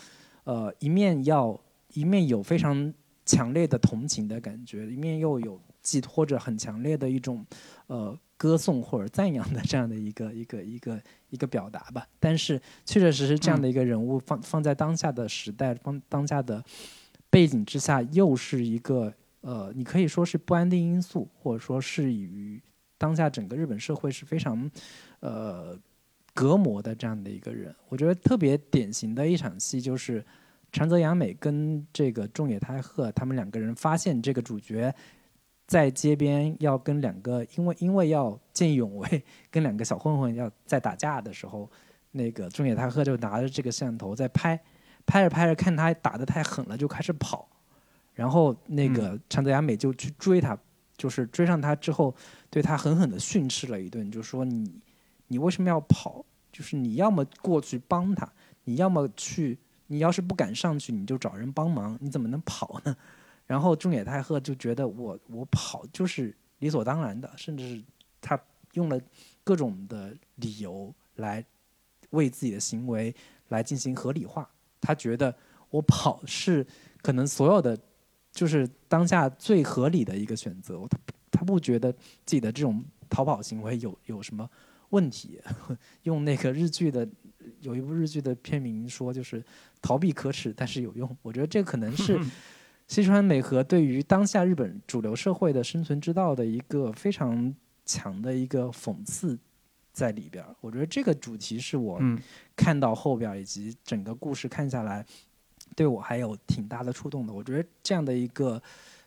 [0.44, 1.60] 呃，一面要
[1.92, 2.94] 一面有非常。
[3.24, 7.46] 强烈的同情的感觉，一面又有寄托着很强烈的一种，
[7.86, 12.04] 呃，歌颂或者赞扬的这样的一个 一个一个一个表达吧。
[12.18, 16.62] 但是，确确实实这样的一个人物放放在当下的时代，放当下的
[17.30, 22.60] 背景之下，又是一个呃，你可以说是不安定因素，或者说是与
[22.98, 24.68] 当下整个日本社会是非常
[25.20, 25.78] 呃
[26.34, 27.74] 隔膜的这样的一个人。
[27.88, 30.24] 我觉得特别典型的一场戏就是。
[30.74, 34.90] 长泽雅美跟这个中野太贺他们两个人发现这个主角
[35.66, 41.70] 在街边要跟两个因为因为要见义勇为跟两个小混混要在打架的时候，
[42.12, 44.58] 那个中野太贺就拿着这个摄像头在拍，
[45.04, 47.46] 拍着拍着看他打的太狠了就开始跑，
[48.14, 50.58] 然后那个长泽雅美就去追他，
[50.96, 52.14] 就是追上他之后
[52.48, 54.80] 对他狠狠的训斥了一顿，就说你
[55.32, 56.24] 你为什么要跑？
[56.52, 58.30] 就是你要么过去帮他，
[58.64, 59.58] 你要么去。
[59.88, 62.96] 你要是不敢上去，你就找人帮忙，你怎么能跑呢？
[63.46, 67.84] 然后中野太贺就觉得我我跑就是理所当然的，甚至是
[68.18, 68.40] 他
[68.72, 68.98] 用了
[69.44, 71.44] 各种的理由来
[72.10, 73.14] 为自己的行为
[73.48, 74.48] 来进行合理化。
[74.80, 75.34] 他觉得
[75.68, 76.66] 我跑是
[77.02, 77.78] 可能所有的
[78.30, 80.86] 就是当下最合理的一个选择。
[80.88, 80.98] 他
[81.30, 84.48] 他不觉得自己的这种逃跑行为有有什么
[84.92, 85.38] 问题。
[86.04, 87.06] 用那个日剧的。
[87.60, 89.44] 有一部日剧的片名说就是
[89.80, 91.16] 逃避可耻，但是有用。
[91.22, 92.16] 我觉得这可能是
[92.86, 97.52] 西川美和对于当下日本主流社会的生存之道的一个非常
[97.84, 99.36] 强的一个讽刺
[99.92, 100.54] 在里边儿。
[100.60, 102.00] 我觉得这个主题是我
[102.54, 105.04] 看到后边以及整个故事看下来，
[105.74, 107.32] 对我还有挺大的触动的。
[107.32, 108.62] 我觉得这样的一个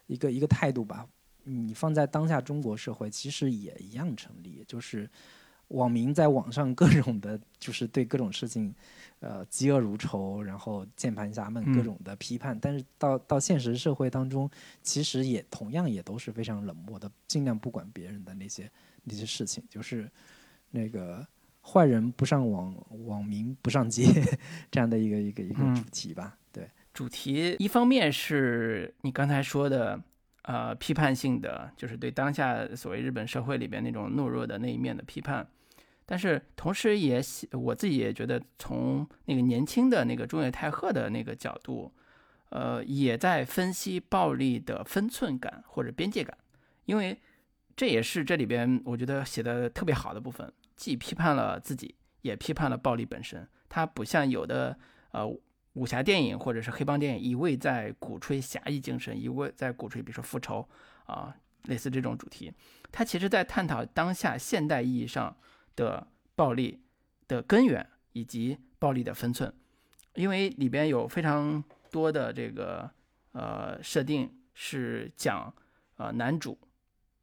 [0.07, 1.07] 一个一个态度吧，
[1.45, 5.09] 你放在当下中国社会，其实也一样成立，就是
[5.69, 8.73] 网民在网上各种的，就是对各种事情。
[9.21, 14.47] 呃，嫉恶如仇，然后键盘侠们各种的批判，但是到到现实社会当中，
[14.84, 18.69] 其实也同样也都是非常冷漠的，尽量不管别人的那些
[19.04, 20.12] 那些事情，就是
[20.69, 21.25] 那个
[21.62, 22.75] 坏人不上网，
[23.06, 24.06] 网民不上街
[24.69, 26.38] 这样的一个一个一个主题吧。
[26.51, 29.99] 对，主题一方面是你刚才说的，
[30.43, 35.47] 呃，批判性的，就是对当下所谓日本社会里边那种懦弱的那一面的批判。
[36.07, 37.19] 但是同时，也
[37.51, 41.91] 我自己也觉得，从那个年轻的那个中野太贺的那个角度，
[42.49, 46.37] 呃，也在分析暴力的分寸感或者边界感，
[46.85, 47.19] 因为
[47.75, 53.47] 这也是这里边我觉得写的特别好的部分，既批判了自己，也批判了暴力本身。
[53.67, 54.77] 它不像有的
[55.09, 55.27] 呃
[55.73, 60.69] 武侠电影或者是黑帮电影，一味在鼓吹侠义精神，一味在鼓吹比如说复仇
[61.07, 62.53] 啊，类似这种主题，
[62.91, 65.35] 它其实在探讨当下现代意义上。
[65.75, 66.81] 的暴力
[67.27, 69.53] 的根源以及暴力的分寸，
[70.13, 72.89] 因为里边有非常多的这个
[73.31, 75.53] 呃设定是讲
[75.97, 76.57] 呃男主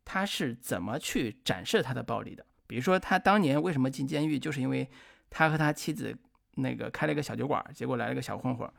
[0.04, 2.44] 他是怎么去展示他的暴力的。
[2.66, 4.88] 比如说他当年为什么进监狱，就是因为
[5.28, 6.16] 他和他妻子
[6.54, 8.70] 那个开了一个小酒馆，结果来了个小混混，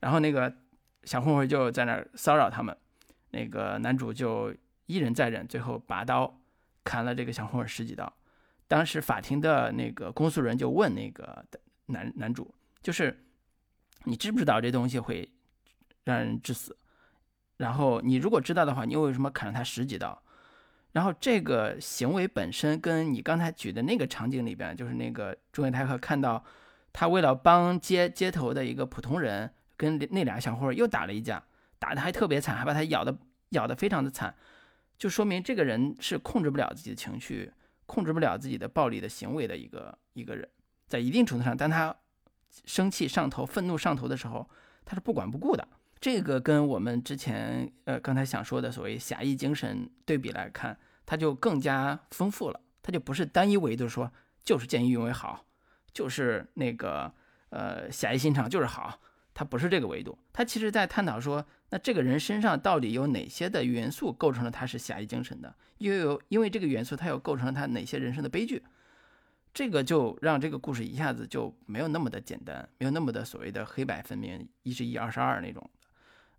[0.00, 0.52] 然后那个
[1.04, 2.76] 小混混就在那儿骚扰他们，
[3.30, 4.54] 那个男主就
[4.86, 6.40] 一忍再忍，最后拔刀
[6.82, 8.12] 砍了这个小混混十几刀。
[8.68, 11.44] 当时法庭的那个公诉人就问那个
[11.86, 12.52] 男男主，
[12.82, 13.24] 就是
[14.04, 15.30] 你知不知道这东西会
[16.04, 16.76] 让人致死？
[17.58, 20.20] 然后你如果知道的话，你为什么砍了他十几刀？
[20.92, 26.42] 然后这个行为本身跟你刚才举的那个场景里边，就是那个中野太贺看到
[26.92, 31.42] 他为了帮街街头的一个普通人跟那俩小混又打了一架，
[31.78, 33.16] 打的还特别惨，还把他咬的
[33.50, 34.34] 咬的非常的惨，
[34.98, 37.52] 就说明这个人是控制不了自己的情绪。
[37.86, 40.48] 控制不了自己的暴力的行为的一个一个人，
[40.88, 41.96] 在一定程度上，当他
[42.64, 44.48] 生气上头、愤怒上头的时候，
[44.84, 45.66] 他是不管不顾的。
[46.00, 52.60] 这个跟我们之前呃刚才想说的所谓侠义精神对比来看，它就更加丰富了。
[52.82, 54.12] 它就不是单一维度说
[54.44, 55.46] 就是见义勇为好，
[55.92, 57.12] 就是那个
[57.50, 59.00] 呃侠义心肠就是好，
[59.32, 60.18] 它不是这个维度。
[60.32, 61.46] 它其实在探讨说。
[61.68, 65.52] 那这个人身上到底有哪些的元素构成了他是侠义精神的？
[65.78, 68.62] 又有因为这个元素，他又构成了他哪些人生的悲剧？
[69.52, 75.68] 这个就让这个故事一下子就没有那么的简单，没有那么的所谓的黑白分明，一是一，二是二那种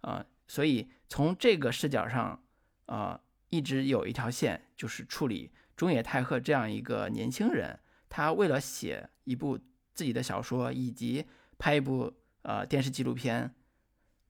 [0.01, 0.25] 啊。
[0.47, 2.41] 所以从这个视角上，
[2.85, 9.59] 啊，一直有一条线，就是处理中野太贺这样一个年轻人，他为了写一部
[9.93, 11.25] 自己的小说，以及
[11.57, 12.13] 拍一部
[12.43, 13.53] 呃电视纪录片，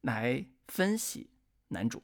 [0.01, 0.43] 来。
[0.67, 1.29] 分析
[1.69, 2.03] 男主，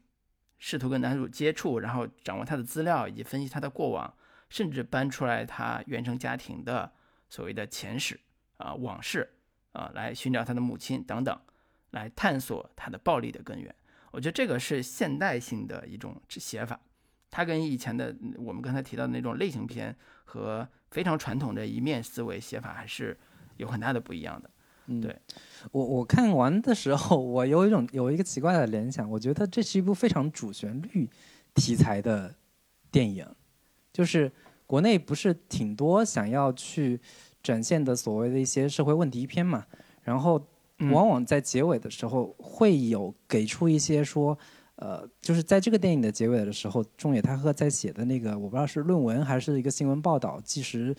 [0.57, 4.13] 试图跟男主接触，然后掌握他的资料，以及分析他的过往，
[4.49, 6.91] 甚至搬出来他原生家庭的
[7.29, 8.19] 所谓的前史
[8.57, 9.29] 啊往事
[9.71, 11.39] 啊，来寻找他的母亲等等，
[11.91, 13.73] 来探索他的暴力的根源。
[14.11, 16.79] 我觉得这个是现代性的一种写法，
[17.31, 23.17] 它跟以前的我们刚才提到的那种类型片和非常传统的一面思维写法还是
[23.57, 24.49] 有很大的不一样的。
[24.87, 25.15] 嗯，对。
[25.71, 31.09] 我我看完的时候，我有一种有一个奇怪的联想，我觉得这是一部非常主旋律
[31.53, 32.35] 题材的
[32.91, 33.25] 电影，
[33.93, 34.29] 就是
[34.67, 36.99] 国内不是挺多想要去
[37.41, 39.65] 展现的所谓的一些社会问题片嘛，
[40.01, 40.45] 然后
[40.91, 44.37] 往往在结尾的时候会有给出一些说，
[44.75, 50.93] 呃，就是在这个电影的结尾的时候，中野太贺在写的那个，我不知道是论文还是一个新闻报道，其实。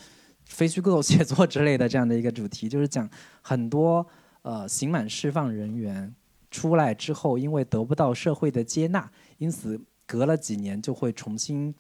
[0.47, 3.09] 非虚构写作之类的这样的一个主题，就是讲
[3.43, 4.07] 很多
[4.43, 6.15] 呃刑满释放人员
[6.51, 11.75] 出来之后，因为得不到社会的接纳，因此隔了几年就会重新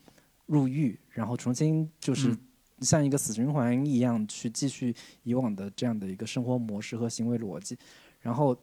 [0.46, 2.36] 入狱，然后重新就是
[2.80, 7.78] 像一个死循环一样去继续以往的这样的一个生活模式和行为逻辑，
[8.20, 8.56] 然后。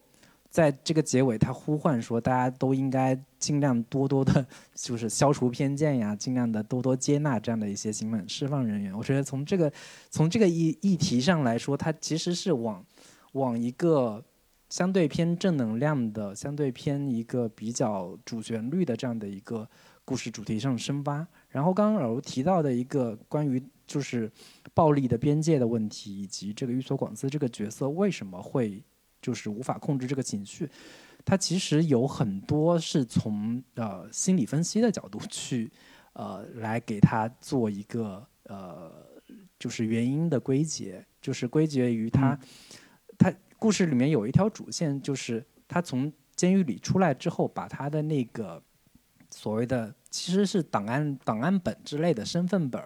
[0.52, 4.45] 在这个结尾，他呼唤说，大家都应该尽量多多的，
[4.76, 8.93] 就是消除偏见呀，尽量的多多接纳这样的一些刑满释放人员。
[8.93, 9.72] 我觉得从这个
[10.10, 12.86] 从这个议议题上来说，它其实是往
[13.32, 14.22] 往一个
[14.68, 19.66] 相对偏正能量的、相对偏一个比较主旋律的这样的一个
[20.04, 21.26] 故事主题上深挖。
[21.47, 24.30] 然后刚刚尔如提到的一个关于就是
[24.74, 28.84] 暴力的边界的问题，以及这个玉所广司这个角色为什么会。
[29.22, 30.69] 就是无法控制这个情绪，
[31.24, 35.72] 它其实有很多是从呃心理分析的角度 去
[36.13, 38.91] 呃来给他做一个呃
[39.59, 42.38] 就是原因的归结，就是归结于他，
[43.17, 48.61] 他故事里面有一条主线，就是他从监狱里出来之后，把他的那个
[49.30, 52.82] 所谓的其实是档案档案本之类的身份本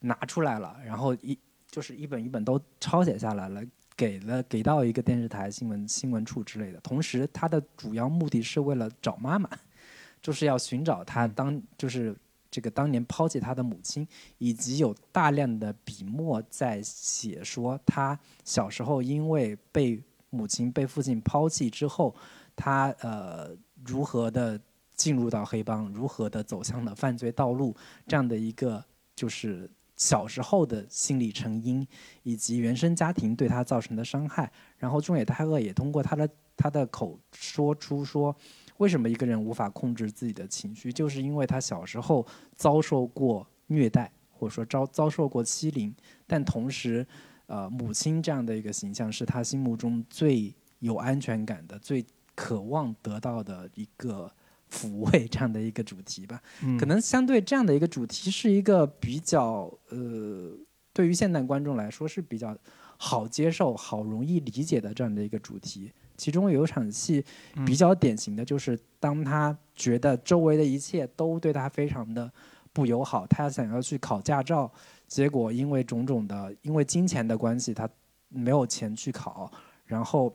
[0.00, 1.38] 拿出来了，然后一
[1.70, 3.62] 就是一本一本都抄写下来了，
[4.00, 6.80] 给了给到一个电视台新闻新闻处之类的。
[6.80, 9.50] 同时，他的主要目的是为了找妈妈，
[10.22, 12.16] 就是要寻找他当就是。
[12.52, 14.04] 这个当年抛弃他的母亲，
[14.38, 22.12] 以及有大量的笔墨在写说他小时候因为被母亲被父亲抛弃之后，
[22.56, 24.60] 他呃如何的
[24.96, 27.72] 进入到黑帮，如何的走向了犯罪道路，
[28.08, 28.84] 这样的一个
[29.14, 29.70] 就是
[30.00, 31.86] 小时候的心理成因，
[32.22, 34.50] 以及原生家庭对他造成的伤害。
[34.78, 36.26] 然后中野太恶也通过他的
[36.56, 38.34] 他的口说出说。
[38.78, 40.90] 为什么一个人无法控制自己的情绪？
[40.90, 42.26] 就是因为他小时候
[42.56, 45.94] 遭受过虐待，或者说遭遭受过欺凌。
[46.26, 47.06] 但同时，
[47.44, 52.02] 呃，母亲这样的一个形象是他心目中最有安全感的、最
[52.34, 54.32] 渴望得到的一个
[54.70, 56.40] 抚慰这样的一个主题吧。
[56.78, 60.56] 可能相对这样的一个主题是一个比较呃，
[60.92, 62.56] 对于现代观众来说是比较
[62.96, 65.90] 好接受、好容易理解的这样的一个主题。
[66.16, 67.24] 其中有一场戏
[67.64, 72.30] 比较典型的就是，当他觉得周围的一切都对他非常的
[72.74, 74.70] 不友好，他想要去考驾照，
[75.08, 77.88] 结果因为种种的，因为金钱的关系，他
[78.28, 79.50] 没有钱去考，
[79.86, 80.30] 然后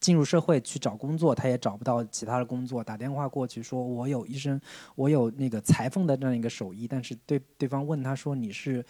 [0.00, 4.60] 进入社会去找工作，他也找不到其他的工作，打电话过去说：“我有医生，
[4.94, 8.84] 我有那个裁缝的这样一个手艺。”但是对对方问他说：“你是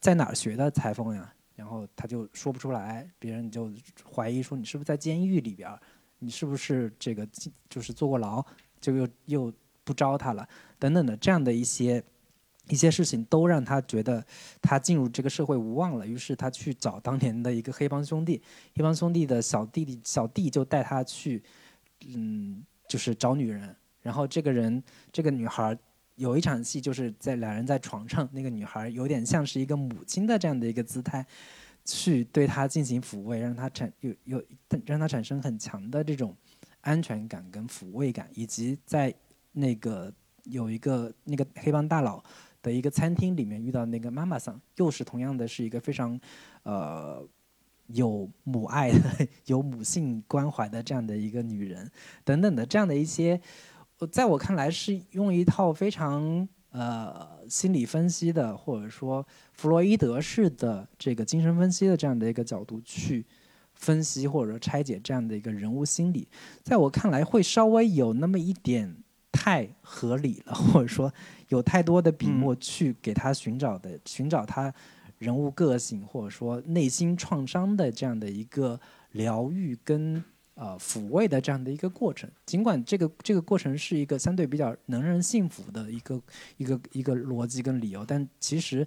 [0.00, 3.70] 在哪儿学的裁缝呀？”然后他就说不出来，别人就
[4.12, 5.70] 怀疑说你是不是在监狱里边
[6.18, 7.28] 你是不是这个
[7.68, 8.44] 就是坐过牢，
[8.80, 9.52] 就又又
[9.84, 12.02] 不招他了，等等的这样的一些
[12.68, 14.24] 一些事情，都让他觉得
[14.60, 16.06] 他进入这个社会无望了。
[16.06, 18.42] 于是他去找当年的一个黑帮兄弟，
[18.74, 21.42] 黑帮兄弟的小弟弟小弟就带他去，
[22.06, 23.74] 嗯，就是找女人。
[24.02, 25.78] 然后这个人这个女孩。
[26.16, 31.26] 有一场戏，就是在两人在床上，那个女孩有点像是一个母亲的这样的一个姿态，
[31.84, 34.44] 去对他进行抚慰，让他产有有
[34.86, 36.32] 让他产生很强的这种
[36.82, 39.12] 安全感跟抚慰感，以及在
[39.50, 42.22] 那个有一个那个黑帮大佬
[42.64, 46.18] 的一个餐厅里面遇到那个妈妈桑，又是同样的是一个非常
[46.62, 47.22] 呃
[47.88, 51.90] 有母爱的、 有母性关怀的这样的一个女人，
[52.24, 53.38] 等等的这样的一些。
[54.10, 63.24] 在我看来，是用一套非常呃心理分析的，或者说弗洛伊德式的这个精神分析的这样的一个角度去
[63.74, 66.26] 分析或者说拆解这样的一个人物心理，
[66.62, 69.03] 在我看来会稍微有那么一点
[69.34, 71.12] 太合理了， 或者说
[71.48, 74.72] 有太多的笔墨去给他寻找的寻找他
[75.18, 78.80] 人物个性或者说内心创伤的这样的一个
[79.12, 80.24] 疗愈跟。
[80.56, 86.22] 呃，抚慰的这样的一个过程，尽管这个这个过程是一个相对比较能让人信服的一个
[86.58, 88.86] 一个一个逻辑跟理由，但其实，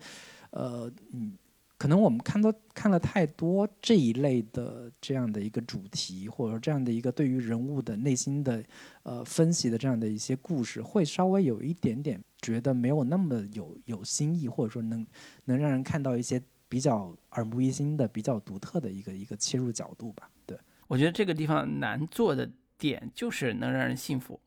[0.51, 1.33] 呃，嗯，
[1.77, 8.63] 可能我们看到看了太多这一类的这样的一个主题，或者说这样的一个对于人物的内心的
[9.03, 15.05] 呃分析的这样的一些故事，会稍微有一点点觉得没有那么有有新意，或者说能
[15.45, 20.29] 能让人看到一些比较耳目一新的、比较独特的一个一个切入角度吧。
[20.47, 20.57] 对
[20.87, 22.49] 我觉得这个地方难做的
[22.79, 24.39] 点就是能让人信服，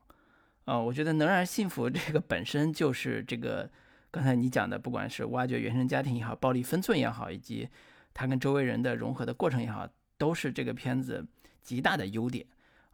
[0.65, 3.71] 呃，我觉得能让人信服这个本身就是这个
[4.11, 7.69] 刚才你讲的，不管是挖掘原生家庭也好，暴力分寸也好，以及
[8.13, 9.89] 他跟周围人的融合的过程也好，
[10.19, 11.27] 都是这个片子
[11.63, 12.45] 极大的优点。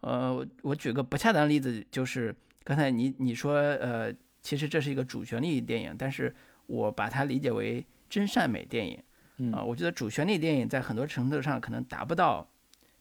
[0.00, 4.12] 呃，我举个不恰当的例子，就是刚才你你说，呃，
[4.42, 6.34] 其实这是一个主旋律电影，但是
[6.66, 12.48] 我把它理解为真善美电影，啊，我觉得主旋律电影在很多程度上可能达不到。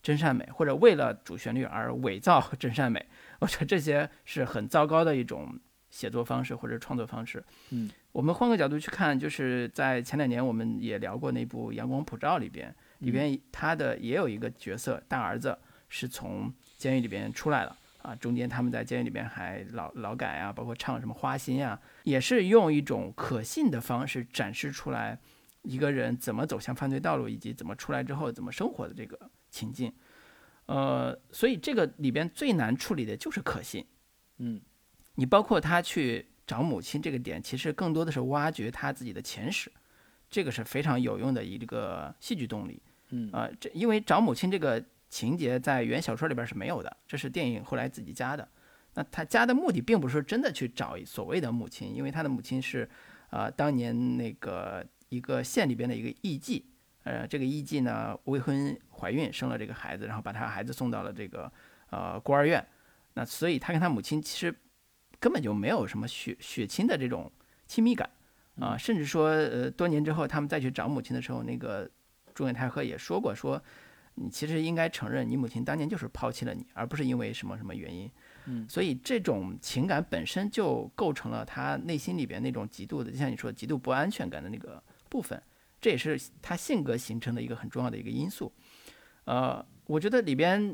[0.01, 3.03] 真善美，或者为了主旋律而伪造 真善美，
[3.39, 5.59] 我觉得这些是很糟糕的一种
[5.89, 7.43] 写作方式或者创作方式。
[7.72, 15.57] 嗯，我们换个角度去看，就是在前两年我们也聊过那部《阳光普照》里边，里边他的也有一个角色大儿子
[15.89, 25.20] 是从监狱里边出来了啊，中间他们在监狱里边还劳劳改啊，包括唱什么花心啊，也是用一种可信的方式展示出来
[25.63, 29.20] 一个人怎么走向犯罪道路，以及怎么出来之后怎么生活的这个。
[29.51, 29.93] 情境，
[30.66, 33.86] 呃，所以这个里边最难处理的就是可信，
[34.38, 34.59] 嗯，
[35.16, 39.72] 你包括他去找母亲这个点，其实更多的是挖掘他自己的前史，
[40.30, 48.48] 这个是非常有用的一个戏剧动力，嗯，啊，这因为找母亲这个情节在原小说里边是没有的，这是电影后来自己加的，
[48.93, 52.89] 那他加的目的并不是说真的去找所谓的母亲，因为他的母亲是，
[53.30, 54.86] 呃，当年那个。
[55.10, 56.64] 一个县里边的一个艺妓，
[57.04, 61.50] 呃，这个艺妓呢未婚怀孕生了这个孩子，然后把他孩子送到了这个
[61.91, 62.66] 呃孤儿院，
[63.14, 64.54] 那所以他跟他母亲其实
[65.26, 67.32] 根本就没有什么血血亲的这种
[67.65, 68.07] 亲密感
[68.59, 71.89] 啊，甚至说呃多年之后他们再去找母亲的时候，那个
[72.36, 73.59] 中野太和也说过说。
[74.17, 78.09] 你其实应该承认，你母亲当年就是抛弃了你，而不是因为什么什么原因。
[78.45, 85.41] 嗯，所以这种情感本身就构成了他内心里边那种极度的，就像你说极度不安全感的那个部分，
[85.82, 88.53] 这也是他性格形成的一个很重要的一个因素。
[89.26, 90.73] 呃，我觉得里边，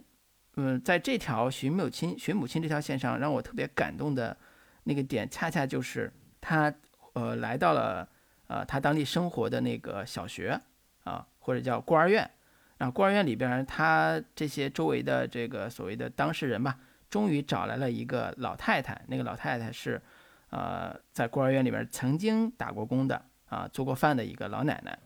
[0.55, 4.35] 嗯，在这条寻母亲寻母亲这条线上，让我特别感动的
[4.83, 6.73] 那个点，恰恰就是他
[7.13, 8.07] 呃来到了
[8.47, 10.59] 呃他当地生活的那个小学
[11.03, 12.29] 啊，或者叫孤儿院。
[12.77, 16.79] 然后孤儿院里边，他这些周围的这个所谓的当事人吧，
[17.11, 18.99] 终于找来了一个老太太。
[19.07, 20.01] 那个老太太是，
[20.49, 24.97] 呃，在孤儿院里边曾经打过工的啊，做过饭的一个老奶奶。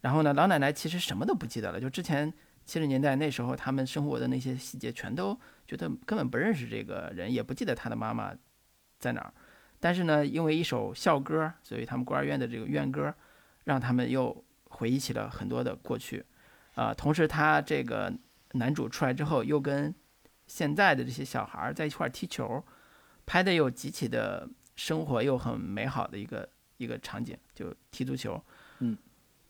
[0.00, 2.32] 然后呢，老奶奶其实什么都不记得了，就之前
[2.68, 5.34] 七十年代那时候他们生活的那些细节，全都
[5.66, 8.30] 觉得根本不认识这个人，也不记得他的妈妈
[8.98, 9.32] 在哪儿。
[9.80, 13.14] 但是呢，因为一首校歌，所以他们孤儿院的这个院歌，
[13.64, 16.22] 让他们又回忆起了很多的过去。
[16.74, 18.12] 啊，同时他这个
[18.52, 19.94] 男主出来之后，又跟
[20.46, 22.62] 现在的这些小孩在一块踢球，
[23.24, 24.46] 拍的又极其的
[24.76, 26.46] 生活又很美好的一个
[26.76, 28.38] 一个场景，就踢足球，
[28.80, 28.94] 嗯，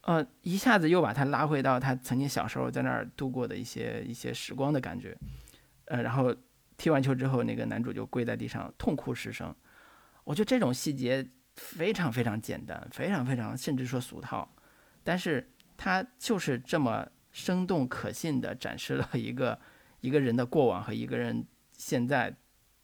[0.01, 5.17] 呃，一下子又把他拉回到他曾经小时候在那儿度过的一些一些时光的感觉，
[5.85, 6.35] 呃，然后
[6.77, 9.55] 踢完球之后，那个男主就跪在地上痛哭失声，
[10.23, 14.49] 我觉得这种细节非常非常简单，非常非常甚至说俗套，
[15.03, 17.07] 但是他就是这么。
[17.31, 19.57] 生动可信地展示了一个
[20.01, 22.35] 一个人的过往和一个人现在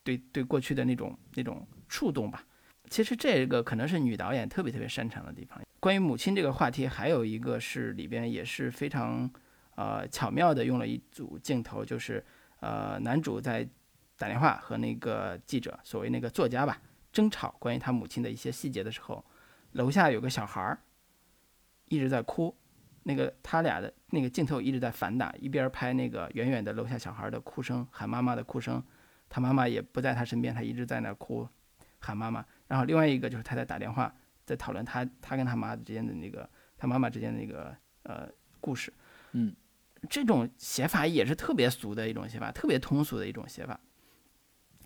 [0.03, 2.45] 对对过去的那种那种触动吧。
[2.90, 5.62] 其实这个可能是女导演特别特别擅长的地方。
[5.80, 9.30] 关于母亲这个话题，还有一个是里边也是非常
[9.76, 12.24] 呃巧妙的用了一组镜头，就是
[12.60, 13.68] 呃男主在
[14.18, 16.82] 打电话和那个记者，所谓那个作家吧，
[17.12, 19.24] 争吵关于他母亲的一些细节的时候，
[19.74, 20.80] 楼下有个小孩儿
[21.90, 22.56] 一直在哭。
[23.08, 28.84] 那个他俩的那个镜头一直在反打，一边拍那个远远的楼下小孩的哭声，喊妈妈的哭声，
[29.30, 31.48] 他妈妈也不在他身边，他一直在那哭，
[32.00, 32.44] 喊妈妈。
[32.68, 34.13] 然后另外一个就是他在打电话，
[34.45, 38.93] 在讨论他他跟他妈之间的那个他妈妈之间的那个呃故事。
[39.34, 39.55] 嗯，
[40.09, 43.80] 这种写法也是特别俗的一种写法，特别通俗的一种写法。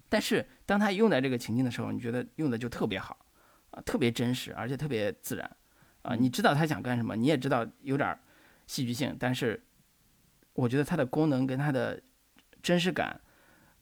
[0.09, 3.25] 但是当他用在这个情境的时候，你觉得用的就特别好，
[3.71, 5.57] 啊，特别真实，而且特别自然。
[6.01, 8.17] 啊，你知道他想干什么，你也知道有点
[8.65, 9.61] 戏剧性，但是
[10.53, 12.01] 我觉得它的功能跟它的
[12.63, 13.19] 真实感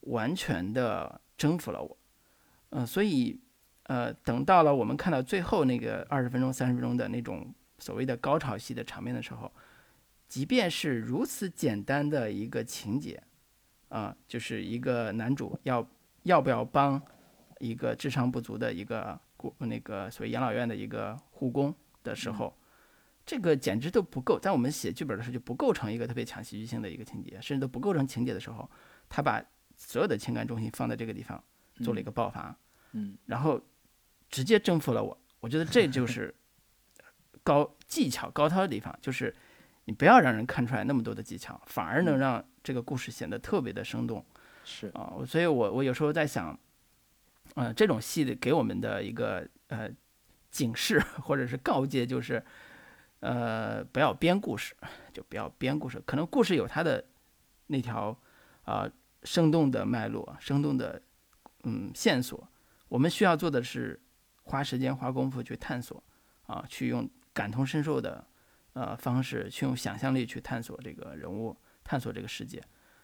[0.02, 1.98] 完全的征服了我。
[2.72, 3.40] 嗯，所以
[3.88, 9.52] 呃，等到了我们看到最后那个二十分钟、三十分钟的那种所谓的高潮戏的场面的时候，
[10.30, 13.22] 即便是如此简单的一个情节，
[13.90, 15.86] 啊，就是一个男主要
[16.24, 17.02] 要不要帮
[17.60, 21.76] 一个智商不足的一个过那个所谓养老院的一个护工。
[22.04, 22.58] 的时候，
[23.26, 28.70] 这个简直都不够，在我们写剧本的时候就不构成一个特别强戏剧性的一个情节，甚至都不构成情节的时候，
[29.10, 29.44] 他把
[29.76, 31.44] 所有的情感中心放在这个地方
[31.84, 32.58] 做了一个爆发，
[32.94, 33.62] 嗯，然后
[34.30, 35.18] 直接征服了我。
[35.40, 36.34] 我觉得这就 是
[37.44, 39.34] 高技巧高超的地方，就是
[39.86, 44.26] 你不要让人看出来那么多的技巧，反而能让这个故事显得特别的生动。
[44.64, 46.60] 是啊，所以我我有时候在想，
[47.56, 49.90] 嗯，这种戏的给我们的一个呃。
[50.50, 52.44] 警示或者是告诫，就是，
[53.20, 54.74] 呃，不要编故事，
[55.14, 56.02] 就不要编故事。
[56.04, 57.04] 可能故事有它的
[57.68, 58.18] 那条
[58.64, 58.90] 啊
[59.24, 61.00] 生动的脉络，生动的
[61.64, 62.48] 嗯线索。
[62.88, 64.00] 我们需要做的是
[64.48, 66.02] 花时间花功夫去探索
[66.46, 68.26] 啊，去用感同身受的
[68.74, 72.64] 呃方式，去用想象力去探索这个人物，探索这个世界。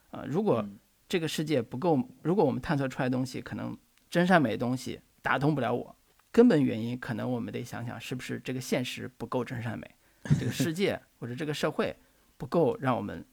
[0.09, 0.65] 啊，如果
[1.09, 3.77] 这个世界不够，如果我们探索出来的东西可能
[4.09, 5.95] 真善美的东西打动不了我。
[6.31, 9.95] 根本原因可能我们得想想，是不是这个现实不够真善美，
[10.39, 11.95] 这个世界或者这个社会
[12.37, 13.23] 不够让我们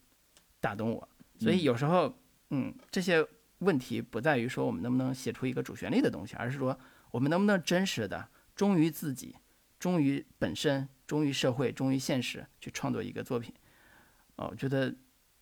[0.61, 1.09] 打动我。
[1.39, 2.15] 所以有时候，
[2.51, 3.27] 嗯，这些
[3.61, 6.79] 问题不在于说我们能不能写出一个主旋律的东西，而是说
[7.11, 9.37] 我们能不能真实的忠于自己、
[9.79, 13.55] 忠于本身、忠于社会、忠于现实去创作一个作品。
[14.37, 14.95] 哦，我觉得，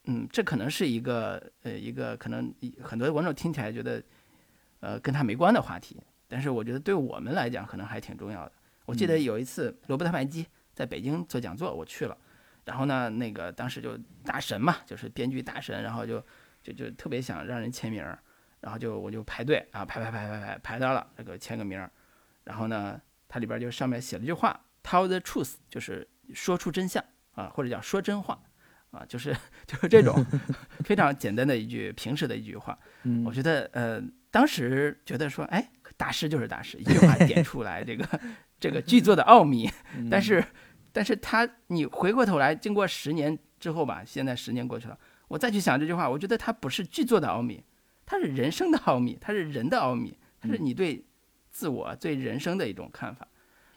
[0.05, 2.53] 嗯，这可能是一个呃一个可能
[2.83, 4.03] 很多观众听起来觉得
[4.81, 5.97] 呃跟他没关的话题。
[6.27, 8.53] 但是我觉得对我们来讲可能还挺重要的。
[8.85, 12.17] 我记得有一次罗伯特麦基在北京做讲座，我去了，
[12.65, 16.23] 然后呢，那个当时就大神嘛，就是编剧大神，然后就
[16.63, 18.05] 就就特别想让人签名，
[18.61, 21.79] 然后就我就排队啊，排排排排排排到了，那个签个名，
[22.45, 27.03] 然后呢，它里边就上面写了一句话：tell the truth，就是说出真相
[27.35, 28.41] 啊，或者叫说真话
[28.91, 29.37] 啊，就是
[29.67, 30.25] 就是这种
[30.85, 32.79] 非常简单的一句平时的一句话。
[33.25, 38.21] 我觉得呃，当时觉得说，哎，大师就是大师，一句话点出来这个
[38.59, 39.71] 这个剧作的奥秘。
[40.11, 40.45] 但是，
[40.93, 44.99] 但是他你回过头来，经过十年之后吧，现在十年过去了，
[45.29, 47.63] 我再去想这句话，我觉得它不是剧作的奥秘，
[48.11, 51.05] 它是人生的奥秘，它是人的奥秘，它是你对
[51.51, 53.29] 自我、对人生的一种看法。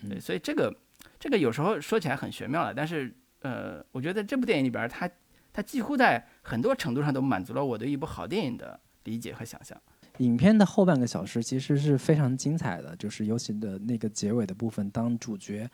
[0.07, 0.73] 对，所以这个
[1.19, 5.09] 这个有时候说起来很玄妙了，但是呃，我觉得这部电影里边，它
[5.51, 8.79] 它几乎在很多程度上都满足了我对一部好电影的。
[9.05, 9.75] 理解和想象，
[10.19, 15.67] 影片的后半个小时其实是非常精彩的，就是尤其的那个结尾的部分，当主角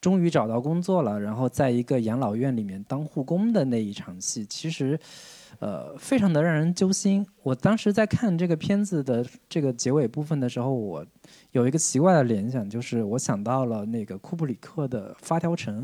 [0.00, 4.98] 终于找到工作了，然后在一个养老院里面当护工的那一场戏，其实
[5.64, 7.26] 呃非常的让人揪心。
[7.42, 11.06] 我当时在看这个片子的这个结尾部分的时候，我
[11.52, 15.82] 有一个奇怪的联想，就是我想到了那个库布里克的《发条城》。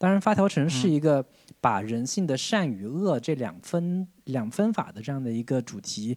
[0.00, 1.24] 当然，《发条城》是一个
[1.60, 6.16] 把人性的善与恶这两分两分法的这样的一个主题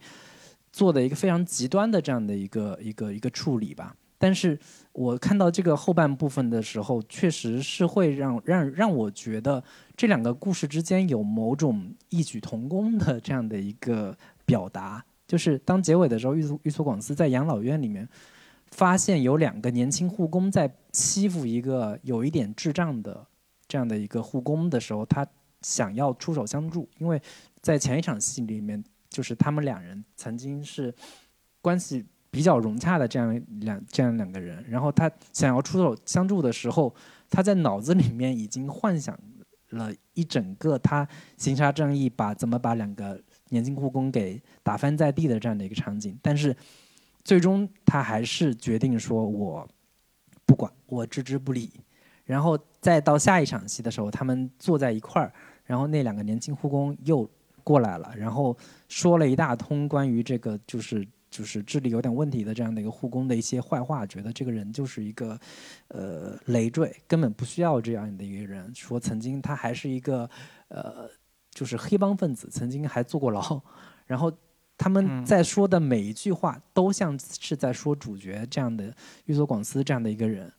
[0.72, 3.96] 做的一个非常极端的这样的一个一个一个处理吧。
[4.20, 4.60] 但是
[4.94, 9.64] 我看到这个后半部分的时候，确实是会让让让我觉得
[9.96, 15.04] 这两个故事之间有某种异曲同工的这样的一个表达。
[15.28, 18.08] 就是当结尾的时候，玉玉苏广司在养老院里面
[18.72, 23.28] 发现有两个年轻护工在欺负一个有一点智障的。
[23.68, 25.26] 这样的一个护工的时候，他
[25.62, 27.22] 想要出手相助，因为
[27.62, 30.94] 在前一场戏里面，就是他们两人曾经是
[31.62, 34.66] 关系比较融洽的这样两这样两个人。
[34.68, 36.92] 然后他想要出手相助的时候，
[37.30, 39.16] 他在脑子里面已经幻想
[39.70, 41.08] 了一整个他
[41.38, 46.18] 行杀正义，把怎么把两个年轻护工给打翻在地的这样的一个场景。
[46.22, 46.56] 但是
[47.24, 49.68] 最终他还是决定说：“我
[50.46, 51.72] 不管，我置之不理。”
[52.26, 55.34] 然后再到下一场戏的时候，他们坐在一块儿，
[55.66, 57.30] 然后那两个年轻护工又
[57.64, 58.58] 过来了，然后
[58.88, 65.40] 说了一大通关于这个就是就是智力有点问题的这样的一个护工的一些坏话，觉得这个人就是一个
[65.88, 68.70] 呃累赘，根本不需要这样的一个人。
[68.76, 70.30] 说曾经他还是一个
[70.68, 71.10] 呃
[71.50, 73.60] 就是黑帮分子，曾经还坐过牢。
[74.06, 74.32] 然后
[74.78, 78.94] 他们在说的每一句话都像是在说主角这样的
[79.26, 80.52] 玉佐广司这样的一个人。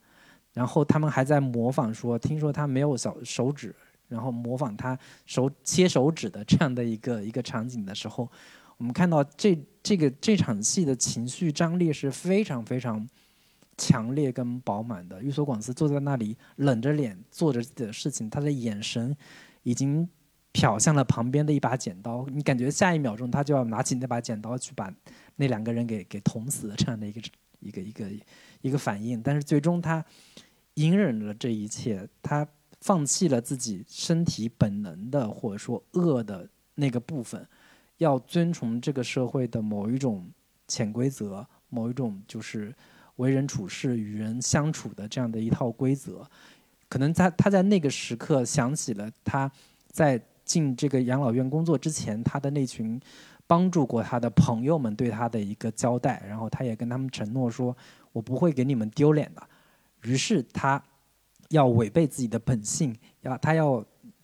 [0.53, 3.75] 然后他们还在模仿说，听说他没有小手指，
[4.07, 8.29] 然后模仿他手切手指的这样的一个一个场景的时候，
[8.77, 13.07] 我们看到这这个这场戏的情绪张力是非常非常
[13.77, 15.21] 强烈跟饱满的。
[15.21, 19.15] 玉锁广司坐在那里冷着脸做着自己的事情，他的眼神
[19.63, 20.07] 已经
[20.53, 24.91] 瞟向了旁边的一把剪刀，你感觉下一秒钟他就要拿起那把剪刀去把
[25.35, 27.21] 那两个人给给捅死的这样的一个
[27.59, 28.09] 一个一个
[28.61, 30.03] 一个反应，但是最终他。
[30.77, 32.47] 隐忍了这一切，他
[32.81, 37.47] 放弃了自己身体本能的或者说恶的那个部分，
[37.97, 40.25] 要遵从这个社会的某一种
[40.67, 42.73] 潜规则，某一种就是
[43.17, 46.27] 为人处事、与人相处的这样的一套规则。
[46.89, 49.51] 可能他他在那个时刻想起了他
[49.87, 52.99] 在进这个养老院工作之前，他的那群
[53.47, 57.75] 帮助过他的朋友们对他的一个交代，然后他也跟他们承诺说
[58.11, 59.41] ：“我不会给你们丢脸的。”
[60.03, 60.83] 于是他
[61.49, 63.83] 要违背自己的本性，要他要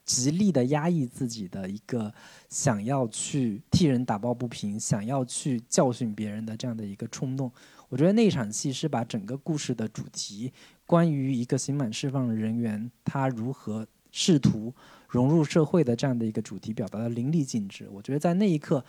[0.10, 2.12] 极力的压抑自己的一个
[2.50, 7.52] 想要去替人打抱不平、想要去教训别人的这样的一个冲动。
[7.90, 10.52] 我觉得那场戏是把整个故事的主题，
[10.88, 14.74] 关于一个刑满释放人员他如何试图
[15.08, 17.88] 融入社会的这样的一个主题表达的淋漓尽致。
[17.92, 18.84] 我觉得在那一刻。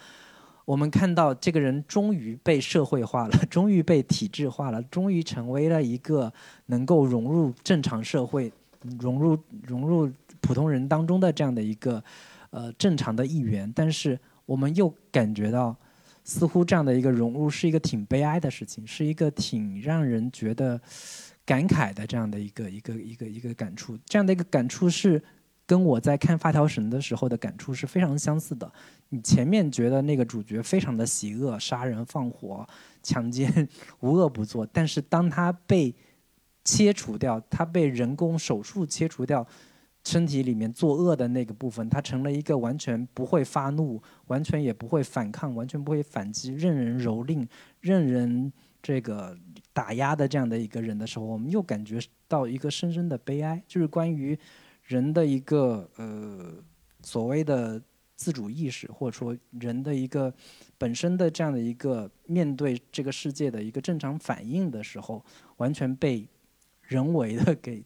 [0.66, 6.32] 我们看到这个人终于被社会化了， 终于被体制化了，终于成为了一个
[6.66, 8.52] 能够融入正常社会、
[9.00, 10.08] 融入融入
[10.40, 12.02] 普通人当中的这样的一个
[12.50, 13.70] 呃正常的一员。
[13.74, 15.76] 但是我们又感觉到，
[16.24, 20.80] 似乎这样的一个融入是一个挺悲哀的事情，是一个挺让人觉得
[21.44, 23.98] 感慨的这样的一个一个一个一个感触。
[24.04, 25.22] 这样的一个感触是。
[25.66, 28.68] 跟我在看《发条神》的时候的感触是非常相似的。
[29.10, 32.66] 你前面觉得那个主角非常的邪恶，杀人放火、
[33.04, 33.68] 强奸，
[34.00, 34.66] 无恶不作。
[34.72, 35.94] 但是当他被
[36.64, 39.46] 切除掉，他被人工手术切除掉
[40.10, 47.46] 身体里面作恶的那个部分，他成了一个完全不会发怒、完全也不会反抗、完全不会反击、任人蹂躏、
[47.80, 48.52] 任人
[48.82, 49.38] 这个
[49.72, 54.36] 打压的这样的一个人的时候，我们又感觉到一个深深的悲哀，就是关于。
[54.86, 56.52] 人的一个呃
[57.02, 57.80] 所谓的
[58.16, 60.34] 自主意识，或者说人的一个
[60.76, 65.24] 本身的这样的一个面对这个世界的一个正常反应的时候，
[65.58, 66.26] 完全被
[66.82, 67.84] 人为的给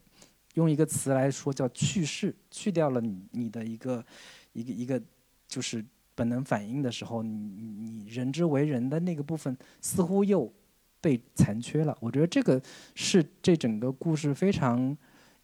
[0.55, 4.05] 用一个词来说叫去世，去掉了你你的一个
[4.53, 5.03] 一个一个
[5.49, 5.85] 就是
[6.15, 10.53] 本能反应的时候，你你人之为人的那个部分似乎又
[11.01, 11.97] 被残缺了。
[12.01, 12.63] 我觉得这个
[12.95, 14.97] 是这整个故事非常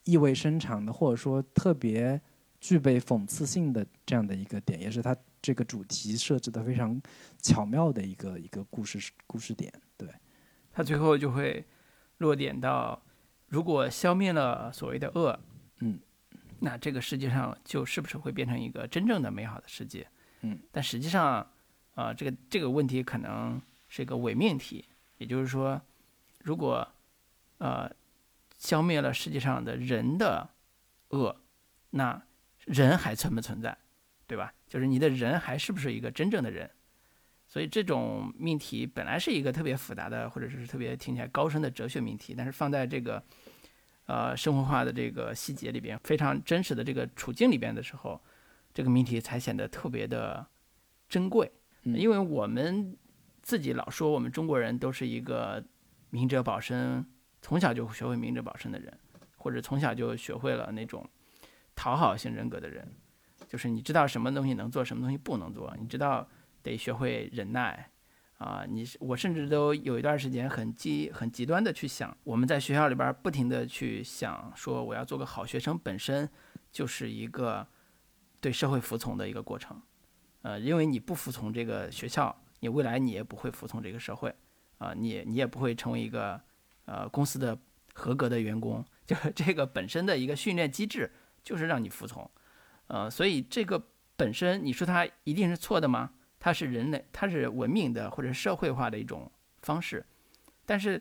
[0.04, 2.20] 意味深长的，或者说特别
[2.60, 7.00] 具备讽刺性的这样的一个点，也是它这个主题设置的非常
[7.42, 9.72] 巧妙的一个一个故事故事点。
[9.96, 10.08] 对，
[10.72, 11.64] 它最后就会
[12.18, 13.02] 落点到。
[13.50, 15.38] 如果消灭了所谓的恶，
[15.80, 15.98] 嗯，
[16.60, 20.06] 那这个世界上就是不是会变成一个真正的美好的世界？
[20.42, 21.46] 嗯，但实际上，
[21.94, 24.84] 啊，这个这个问题可能是一个伪命题，
[25.18, 25.82] 也就是说，
[26.44, 26.86] 如果
[27.58, 27.90] 呃
[28.56, 30.48] 消灭了世界上的人的
[31.08, 31.36] 恶，
[31.90, 32.22] 那
[32.66, 33.76] 人还存不存在？
[34.26, 34.54] 对吧？
[34.68, 36.70] 就是你的人还是不是一个真正的人？
[37.52, 43.20] 所以这种命题本来是一个特别复杂的，或者是特别听起来高深的哲学命题，但是放在这个，
[44.06, 48.20] 呃，生活化的这个细节里边，非常真实的这个处境里边的时候，
[48.72, 50.46] 这个命题才显得特别的
[51.08, 51.50] 珍贵。
[51.82, 52.96] 因为我们
[53.42, 55.60] 自己老说我们中国人都是一个
[56.10, 57.04] 明哲保身，
[57.42, 58.96] 从小就学会明哲保身的人，
[59.36, 61.04] 或者从小就学会了那种
[61.74, 62.86] 讨好型人格的人，
[63.48, 66.28] 就是你知道什么东西能做，什么东西不能做，你知道。
[66.62, 67.90] 得学会忍耐，
[68.38, 76.28] 啊，你我甚至都有一段时间很极很极端的去想，我们在学校里边不停的去想，说我要做个好学生，本身
[76.70, 77.66] 就是一个
[78.40, 79.80] 对社会服从的一个过程，
[80.42, 84.34] 呃，因为你不服从这个学校，你未来你也不会服从这个社会，
[84.78, 86.40] 啊，你你也不会成为一个
[86.86, 87.58] 呃公司的
[87.92, 91.10] 合格的员工， 就是这个本身的一个训练机制
[91.42, 92.30] 就是让你服从，
[92.86, 93.82] 呃，所以这个
[94.16, 96.12] 本身你说它一定是错的吗？
[96.42, 99.30] 它是人类，它是文明的或者社会化的一种
[99.60, 100.04] 方式，
[100.64, 101.00] 但是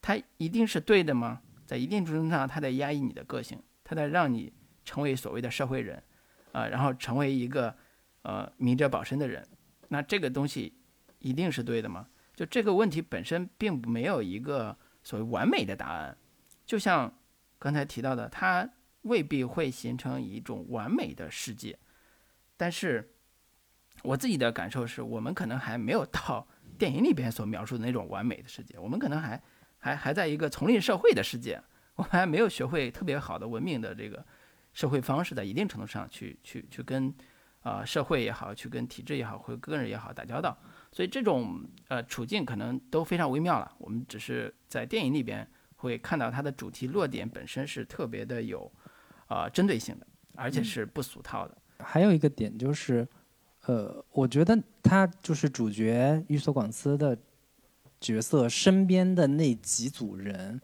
[0.00, 1.42] 它一定是对的吗？
[1.66, 4.50] 在一定程度上，它在压抑你的个性，它在让你
[4.82, 6.02] 成为所谓的社会人，
[6.52, 7.76] 啊，然后成为一个
[8.22, 9.46] 呃明哲保身的人。
[9.88, 10.72] 那这个东西
[11.18, 12.08] 一定是对的吗？
[12.34, 16.16] 就这个问题本身并没有一个所谓完美的答案。
[16.64, 17.12] 就像
[17.58, 18.66] 刚才提到的，它
[19.02, 21.78] 未必会形成一种完美的世界，
[22.56, 23.10] 但是。
[24.02, 26.46] 我自己的感受是，我们可能还没有到
[26.78, 29.40] 电影里边所描述的那种完美的世界，我们可能还
[29.78, 31.62] 还还在一个丛林社会的世界，
[31.94, 34.24] 我们还没有学会特别好的文明的这个
[34.72, 37.14] 社会方式，在一定程度上去去去跟
[37.60, 40.58] 啊社会也好，去跟体制也好，或个人也好打交道，
[40.90, 43.72] 所以这种呃处境可能都非常微妙了。
[43.78, 48.72] 我们只是在电影里边会看到它的主题落点本身是特别的有
[49.28, 51.56] 啊针对性的，而且是不俗套的。
[51.78, 53.06] 还有一个点就是。
[53.66, 57.16] 呃，我觉得他就是主角玉索广司的
[58.00, 60.60] 角色身边的那几组人，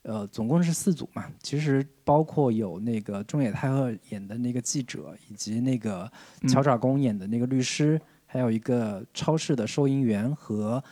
[0.00, 1.30] 呃，总共是四组嘛。
[1.42, 6.10] 其实包括有那个中野太贺演的那个记者，以及那个
[6.48, 10.82] 乔爪公演的那个律师，还有一个超市的收银员和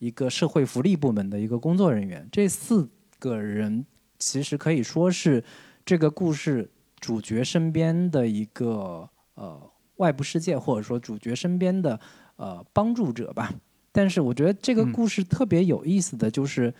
[0.00, 2.28] 一个社会福利部门的一个工作人员。
[2.32, 2.90] 这四
[3.20, 3.86] 个人
[4.18, 5.44] 其实可以说是
[5.86, 6.68] 这个故事
[6.98, 9.70] 主角身边的一个呃。
[9.98, 12.00] 外部世界，或者说主角身边的
[12.36, 13.54] 呃帮助者吧。
[13.90, 16.72] 但是我觉得这个故事特别有意思的就是，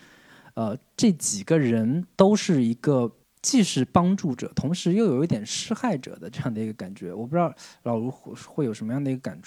[0.55, 3.11] 呃，这几个人都是一个
[3.43, 7.12] 既是帮助者，同时又有一点施害者的这样的一个感觉。
[7.12, 7.53] 我不知道
[7.85, 9.41] 老卢会有什么样的一个感，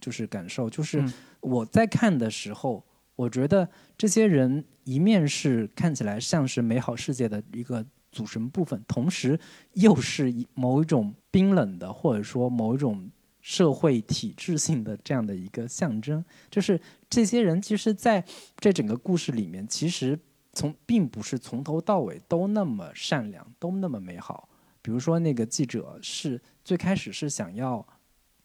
[0.00, 0.70] 就是感受。
[0.70, 1.04] 就是
[1.40, 2.82] 我在看的时候，
[3.14, 3.68] 我觉得
[3.98, 9.38] 这些人一面是看起来像是美好世界的一个组成部分，同时
[9.74, 13.10] 又是某一种冰冷的，或者说某一种。
[13.48, 16.78] 社会体制性的这样的一个象征，就是
[17.08, 18.22] 这些人其实在
[18.58, 20.18] 这整个故事里面，其实
[20.52, 24.50] 从并不是从头到尾都那么善良，都那么美好。
[24.82, 27.80] 比如说那个记者是最开始是想要，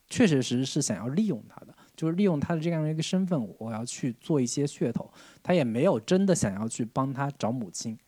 [0.10, 5.12] 确确实实是想要利用他的，就是利用他的这样的一个身份，我要去做一些噱头。
[5.44, 8.00] 他也没有真的想要去帮他找母亲，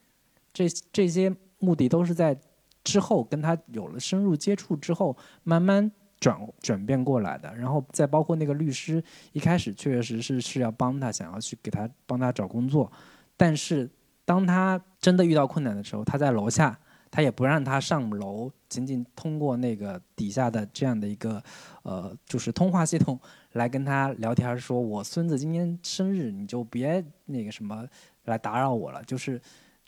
[0.54, 2.40] 这这些目的都是在
[2.86, 5.92] 之后跟他有了深入接触之后，慢慢。
[6.26, 12.92] 转转变过来的，然后再包括那个律师，一开始确确实实是要帮他，想要去给他帮他找工作，
[13.38, 13.88] 但是
[14.26, 16.76] 当他真的遇到困难的时候，他在楼下，
[17.12, 21.40] 他也不让他上楼，仅仅通过那个底下的这样的一个
[21.84, 23.20] 呃，就是通话系统
[23.52, 27.88] 来跟他聊天，说我孙子今天生日，你就别那个什么
[28.24, 29.40] 来打扰我了，就是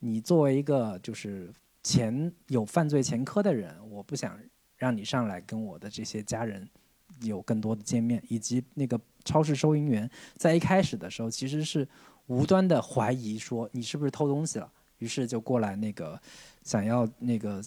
[0.02, 4.38] 你作为一个就是前有犯罪前科的人，我不想。
[4.78, 6.68] 让你上来跟我的这些家人
[7.22, 11.88] 有更多的见面，以及那个超市收银员在一开始的时候其实是
[12.28, 16.20] 无端的怀疑说你是不是偷东西了，于是就过来那个
[16.64, 17.62] 想要那个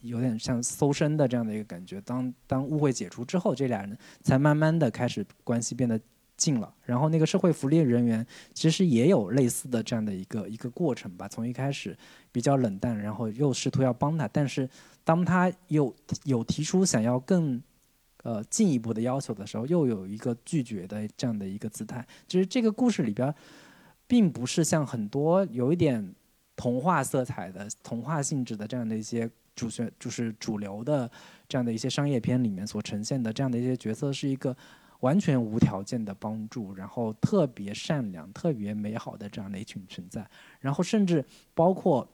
[0.00, 2.00] 有点像搜身的这样的一个感觉。
[2.00, 6.00] 当当误会解除之后，这俩人才慢慢的开始关系变得
[6.44, 6.68] 进了。
[6.84, 11.96] 然后那个社会福利人员其实也有类似的这样的一个一个过程吧，从一开始
[12.30, 14.68] 比较冷淡，然后又试图要帮他，但是
[15.02, 17.62] 当他有有提出想要更
[18.24, 22.06] 呃，进一步的要求的时候，又有一个拒绝的这样的一个姿态。
[22.26, 23.34] 就是这个故事里边，
[24.06, 26.14] 并不是像很多有一点
[26.56, 31.10] 童话色彩的、童话性质的这样的一些主旋，就是主流的
[31.46, 34.56] 这样的一些商业片里面所呈现的这样的一些角色，是一个
[35.04, 40.26] 完全无条件的帮助，然后特别善良、特别美好的这样的一群存在。
[40.60, 41.22] 然后甚至
[41.54, 42.08] 包括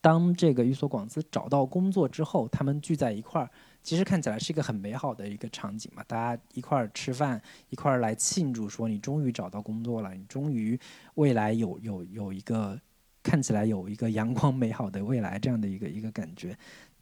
[0.00, 3.50] 当这个寓所广司找到工作之后，他们聚在一块儿。
[3.82, 10.78] 其实看起来是一个很美好的一个场景嘛，大家一块儿吃饭，一块儿来庆祝，说你终于找到工作了，你终于
[11.14, 12.78] 未来有有有一个
[13.22, 16.56] 看起来有一个阳光美好的未来这样的一个一个感觉。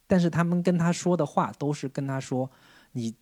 [0.07, 2.49] 但是他们跟他说的话都是跟他说，
[2.93, 3.13] 你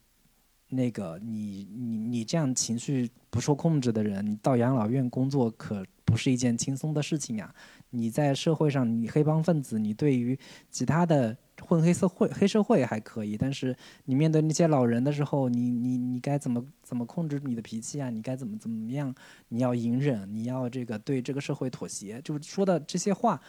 [0.69, 7.53] 那个你你你这样情绪不受控制的人，你到养老院工作可不是一件轻松的事情呀。
[7.89, 10.37] 你在社会上，你黑帮分子，你对于
[10.69, 11.37] 其他的。
[11.59, 18.11] 混黑社会，黑社会还可以，但是你面对那些老人的时候，你你你该怎么怎么控制你的脾气啊？
[18.11, 19.13] 你该怎么怎么样？
[19.47, 23.41] 你要隐忍，你要这个对这个社会妥协，就是说的这些话，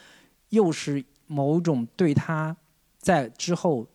[0.49, 2.57] 又是某种对他
[2.97, 3.87] 在之后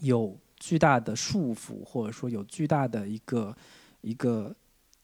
[0.00, 3.56] 有巨大的束缚，或者说有巨大的一个
[4.00, 4.54] 一个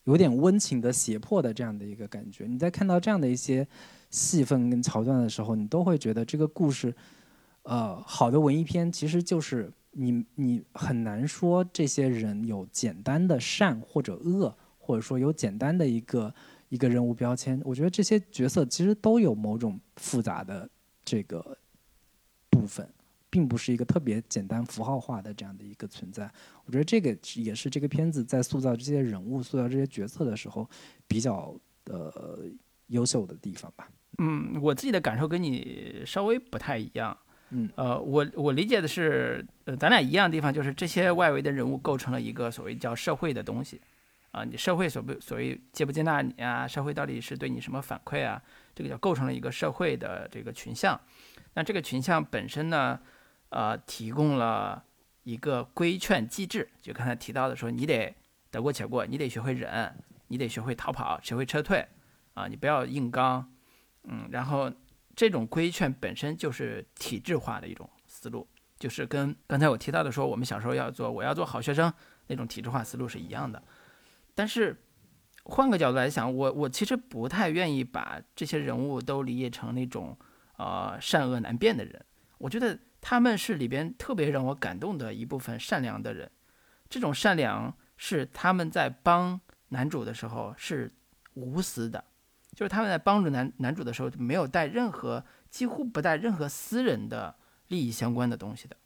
[0.04, 2.46] 有点温情的胁迫的这样的一个感觉。
[2.46, 3.66] 你在看到这样的一些
[4.10, 6.94] 戏份跟桥段的时候，你都会觉得这个故事。
[7.62, 16.34] 呃，好的文艺片其实就是你你很难说这些人有简单的善或者恶，或者说有简单的一个
[16.68, 17.58] 一个人物标签。
[17.64, 20.68] 我觉得这些角色其实都有某种复杂的
[21.02, 21.56] 这个
[22.50, 22.86] 部分，
[23.34, 26.30] 并不是一个特别简单符号化的这样的一个存在。
[26.64, 30.70] 我觉得这个也是这个片子在塑造这些人物、塑造这些角色的时候
[31.08, 31.52] 比较
[31.86, 32.44] 呃
[32.86, 33.88] 优秀的地方吧。
[34.18, 37.16] 嗯，我自己的感受跟你稍微不太一样。
[37.50, 43.80] 嗯，呃，我我理解的是，呃，咱俩一样的地方就是这些外围的人物构成了一个所谓叫社会的东西，
[44.30, 46.68] 啊，你社会所不所谓接不接纳你啊？
[46.68, 48.40] 社会到底是对你什么反馈啊？
[48.76, 50.98] 这个叫构成了一个社会的这个群像。
[51.56, 52.98] 那这个群像本身呢，
[53.54, 54.82] 呃，提供了
[55.22, 58.12] 一个规劝机制，就刚才提到的说，你得
[58.50, 59.94] 得过且过，你得学会忍，
[60.26, 61.86] 你得学会逃跑，学会撤退，
[62.34, 63.48] 啊，你不要硬刚，
[64.02, 64.70] 嗯，然后。
[65.16, 68.44] 这种规劝本身就是体制化的一种思路，
[68.80, 71.94] 就是跟刚才我提到的说，我们小时候要做我要做好学生
[72.26, 73.62] 那种体制化思路是一样的。
[74.34, 74.76] 但是
[75.44, 80.18] 换个角度来想，我我其实不太愿意把这些人物都理解成那种
[80.56, 82.04] 呃善恶难辨的人。
[82.38, 82.76] 我觉得
[83.06, 86.30] 他们是里边特别让我感动的一部分善良的人。
[86.88, 89.38] 这种善良是他们在帮
[89.68, 90.90] 男主的时候是
[91.34, 92.02] 无私的。
[92.54, 97.36] 就是他们在帮助男男主的时候，没有带任何，几乎不带任何私人的
[97.68, 98.76] 利益相关的东西的。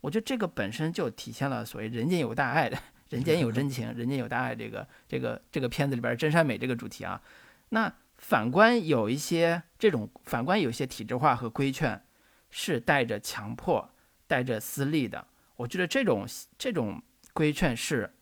[0.00, 2.76] 我觉得这个本身就体现了所谓“人间有大爱”的
[3.10, 7.22] “人间有真情，人间有大爱”这个这个这个片子里边真善美这个主题啊。
[7.68, 12.02] 那反观有一些这种反观有些体制化和规劝，
[12.50, 13.88] 是带着强迫、
[14.26, 15.26] 带着私利的。
[15.56, 16.26] 我觉得这种
[16.58, 18.12] 这种规劝是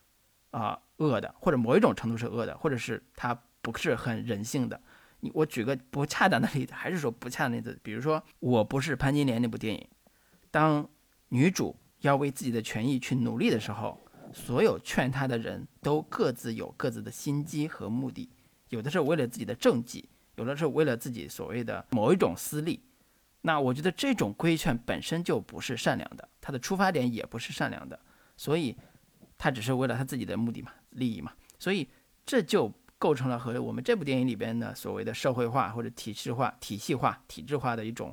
[0.50, 4.80] 啊恶的，或者某一种程度是恶的，或者是它不是很人性的。
[5.20, 7.78] 你我举个不恰当的例子，还是说不恰当例子？
[7.82, 9.88] 比如说，我不是潘金莲那部电影，
[10.50, 10.88] 当
[11.28, 14.00] 女主要为自己的权益去努力的时候，
[14.32, 18.28] 所有劝她的人都各自有各自的心机和目的，
[18.68, 22.80] 有的是为了自己的政绩，有的是为了自己所谓的某一种私利。
[23.40, 27.98] 那我觉得这种规劝本身就不是善良的，他的出发点也不是善良的，
[28.36, 28.76] 所以
[29.36, 31.88] 他只是为了他自己的目的嘛，利益嘛，所以
[32.24, 32.72] 这就。
[33.00, 38.12] 构成了和我们这部电影里边的所谓的社会化或者体制化、体系化、体制化的一种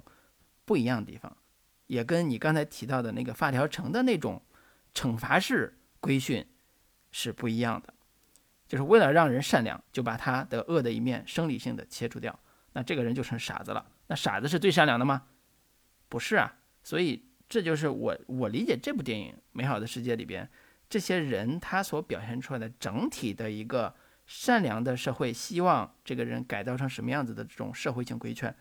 [0.64, 1.36] 不一样的地方，
[1.88, 4.40] 也跟你刚才提到的那个发条城的那种
[4.94, 6.46] 惩罚式规训
[7.12, 7.92] 是不一样的。
[8.68, 12.40] 就是为了让人善良，就把他的恶的一面生理性的切除掉，
[12.74, 13.84] 那这个人就成傻子了。
[14.08, 15.24] 那傻子是最善良的吗？
[16.10, 16.56] 不是啊。
[16.84, 20.50] 所以这就是我我理解这部电影《美好的世界》里边
[20.90, 23.96] 这些人他所表现出来的整体的一个。
[24.28, 28.56] 善良的社会希望这个人改造成什么样子的这种社会性规劝，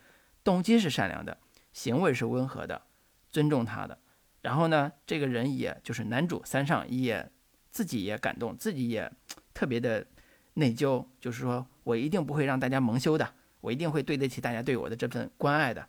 [0.44, 1.38] 动机是善良的，
[1.72, 2.82] 行为是温和的，
[3.30, 3.98] 尊重他的。
[4.42, 7.32] 然后呢，这个人也就是男主三上也
[7.70, 9.10] 自己也感动，自己也
[9.54, 10.06] 特别的
[10.52, 13.32] 内疚，就是说我一定不会让大家蒙羞的，
[13.64, 15.88] 我一定会对得起大家对我的这份关爱的。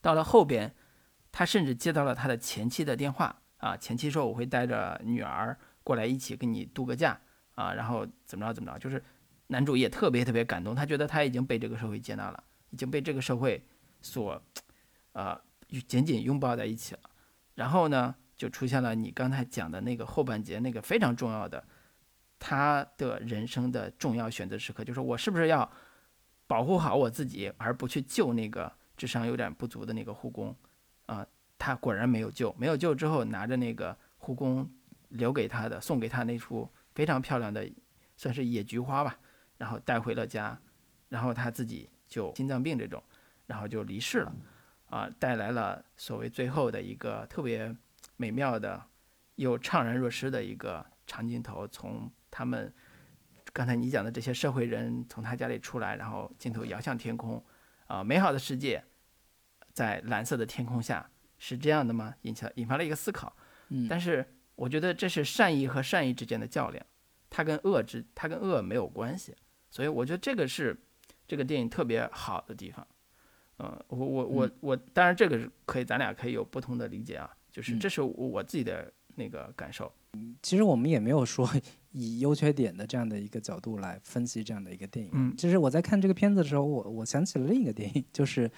[0.00, 0.74] 到了后边，
[1.30, 7.18] 他甚至接到了他的前妻的电话啊，前妻说我会带着女儿过来一起跟你度个假
[7.54, 9.02] 啊，然后怎么着怎么着，就是
[9.46, 13.64] 男主也特别特别感动，他觉得他已经被这个社会接纳了，已经被这个社会
[14.02, 14.42] 所
[15.12, 15.40] 呃
[15.88, 17.00] 紧紧拥抱在一起了。
[17.54, 21.64] 然后呢，就出现了你刚才讲的那个后半节那个非常重要的
[22.38, 25.68] 他的人生的重要选择时刻，就是我是不是要
[26.46, 28.72] 保护好我自己，而不去救那个。
[28.96, 30.56] 智商有点不足的那个护工，
[31.04, 31.26] 啊，
[31.58, 34.66] 他果然没有救，没有救之后，拿着那个护工
[35.10, 37.70] 留给他的、送给他那束非常漂亮的，
[38.16, 39.18] 算是野菊花吧，
[39.58, 40.58] 然后带回了家，
[41.10, 43.02] 然后他自己就心脏病这种，
[43.44, 44.34] 然后就离世了，
[44.88, 47.76] 啊，带来了所谓最后的一个特别
[48.16, 48.82] 美妙的
[49.34, 52.72] 又怅然若失的一个长镜头，从他们
[53.56, 57.42] 刚才你讲的这些社会人从他家里出来，然后镜头摇向天空。
[57.86, 58.84] 啊，美好的世界，
[59.72, 62.14] 在蓝色的天空下是这样的吗？
[62.22, 63.34] 引起了引发了一个思考。
[63.68, 64.26] 嗯，但是
[64.56, 66.84] 我觉得这是善意和善意之间的较量，
[67.30, 69.34] 它跟恶之它跟恶没有关系。
[69.70, 70.78] 所以我觉得这个是
[71.26, 72.86] 这个电影特别好的地方。
[73.60, 77.34] 嗯，我我我我，当然这个可以，咱俩可以有不同的理解啊。
[77.50, 79.90] 就是这是我自己的那个感受。
[80.42, 81.48] 其实我们也没有说
[81.92, 85.10] 以优缺点的这样的一个角度来分析这样的一个电影。
[85.14, 88.50] 嗯，其实我在看这个片子的时候，我我想起了另一个电影，就是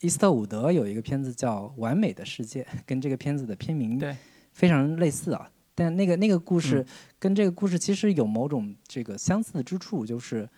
[0.00, 4.16] 伊斯特伍德有一个片子叫《完美的世界》，跟这个片子的片名对
[4.52, 5.50] 非常类似啊。
[5.74, 6.84] 但那个那个故事
[7.18, 10.48] 跟这个故事其实有某种这个相似之处，就是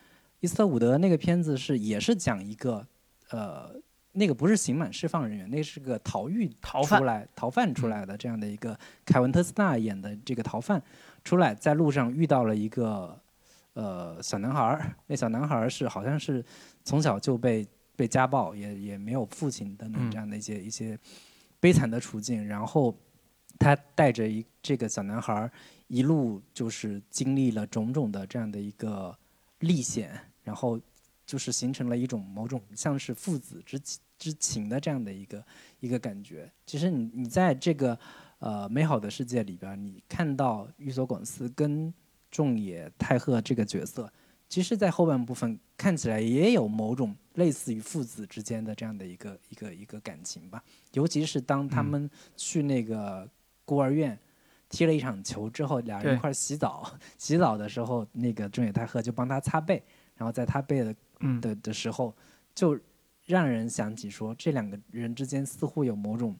[0.40, 2.86] 伊斯特伍德那个片子是也是讲一个
[3.30, 3.80] 呃。
[4.18, 10.82] 那个不是刑满释放人员，那是个逃狱逃出来逃犯出来的这样的一个凯文特斯纳演的这个逃犯
[11.22, 13.16] 出来，在路上遇到了一个
[13.74, 16.44] 呃小男孩儿，那小男孩儿是好像是
[16.82, 17.64] 从小就被
[17.94, 20.98] 被家暴，也也没有父亲等等这样的一些一些
[21.60, 22.92] 悲惨的处境，然后
[23.56, 25.50] 他带着一这个小男孩儿
[25.86, 29.16] 一路就是经历了种种的这样的一个
[29.60, 30.10] 历险，
[30.42, 30.80] 然后
[31.24, 34.00] 就是形成了一种某种像是父子之情。
[34.18, 35.44] 之情的这样的一个
[35.80, 37.96] 一个感觉，其实你你在这个
[38.40, 41.94] 呃美好的世界里边，你看到玉所广司跟
[42.30, 44.12] 仲野太贺这个角色，
[44.48, 50.62] 其实，在后半部分看起来也有某种类似于父子之间的这样的一个一个一个感情吧。
[50.92, 53.28] 尤其是当他们去那个
[53.64, 54.18] 孤儿院
[54.68, 59.82] 踢了一场球之后，俩人一块洗澡，洗澡的时候，那个仲野太贺就帮他擦背，
[60.16, 60.94] 然后在他背的
[61.40, 62.12] 的的时候
[62.52, 62.76] 就。
[63.28, 66.34] 让人想起说，这两个人之间似乎有某种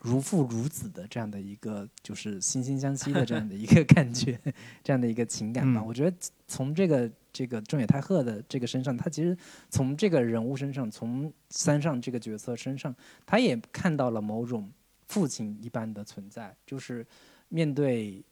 [0.00, 4.38] 如父如子的这样的一个，就是惺惺相惜的这样的一个 感觉，
[4.84, 5.82] 这样的一个情感吧。
[5.82, 6.16] 我觉得
[6.46, 9.36] 从这个这个中野太鹤的这个身上，他其实
[9.68, 12.94] 从这个人物身上，从三上这个角色身上，
[13.26, 14.70] 他也看到了某种
[15.08, 17.04] 父亲一般的存在，就是
[17.48, 18.24] 面对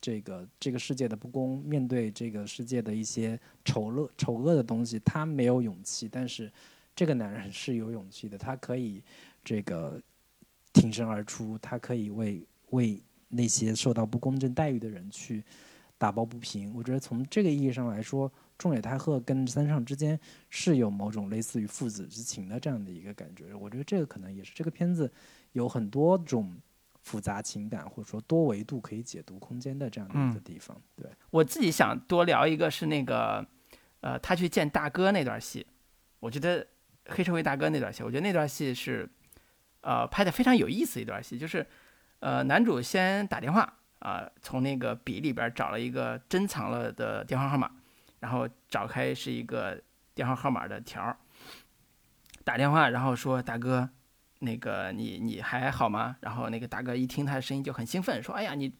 [0.00, 6.50] 这个这个世界的不公，面对这个世界的一些丑恶丑恶的东西，他没有勇气，但是。
[6.94, 9.02] 这个男人是有勇气的，他可以
[9.42, 10.00] 这个
[10.72, 15.42] 挺身而出，他可以为为那些受到不公正待遇的人去
[15.98, 16.72] 打抱不平。
[16.72, 20.18] 我觉得从这个意义上来说，中野太鹤跟三上之间
[20.48, 23.52] 是有某种类似于父子之情的这样的一个感觉。
[23.54, 25.12] 我觉得这个可能也是这个片子
[25.50, 26.56] 有很多种
[27.02, 30.80] 复杂情感或者说多维度可以解读空间的这样的一个地方。
[30.94, 33.44] 对我自己想多聊一个是那个
[34.00, 35.66] 呃，他去见大哥那段戏，
[36.20, 36.64] 我觉得。
[37.06, 39.08] 黑社会大哥那段戏，我觉得那段戏是，
[39.82, 41.66] 呃，拍的非常有意思一段戏，就是，
[42.20, 47.70] 呃，男主先打电话啊，从那个笔里边找了一个珍藏了的电话号码，
[48.20, 49.78] 然后找开是一个
[50.14, 51.14] 电话号码的条
[52.42, 53.88] 打电话，然后说大哥，
[54.38, 56.16] 那个你你还好吗？
[56.20, 58.72] 然后那个大哥一听他的声音就很兴奋，说哎呀你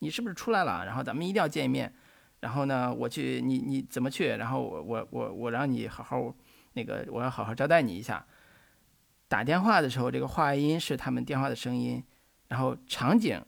[0.00, 0.84] 你是不是出来了？
[0.84, 1.92] 然后咱们一定要见一面。
[2.40, 4.28] 然后呢，我去你你怎么去？
[4.36, 6.34] 然后我我我我让你好好。
[6.72, 8.24] 那个我要好好招待你一下。
[9.28, 12.02] 打电话的时候，这个话音是他们电话的声音，
[12.48, 13.40] 然后场景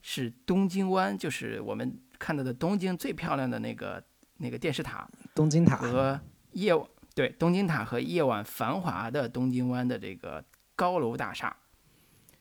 [0.00, 4.02] 是东京湾，就是我们看到的东京最漂亮的那个
[4.36, 6.20] 那个电视塔，东京塔和
[6.52, 6.72] 夜
[7.14, 10.44] 对东京塔和夜晚繁华的东京湾的这个
[10.76, 11.56] 高楼大厦，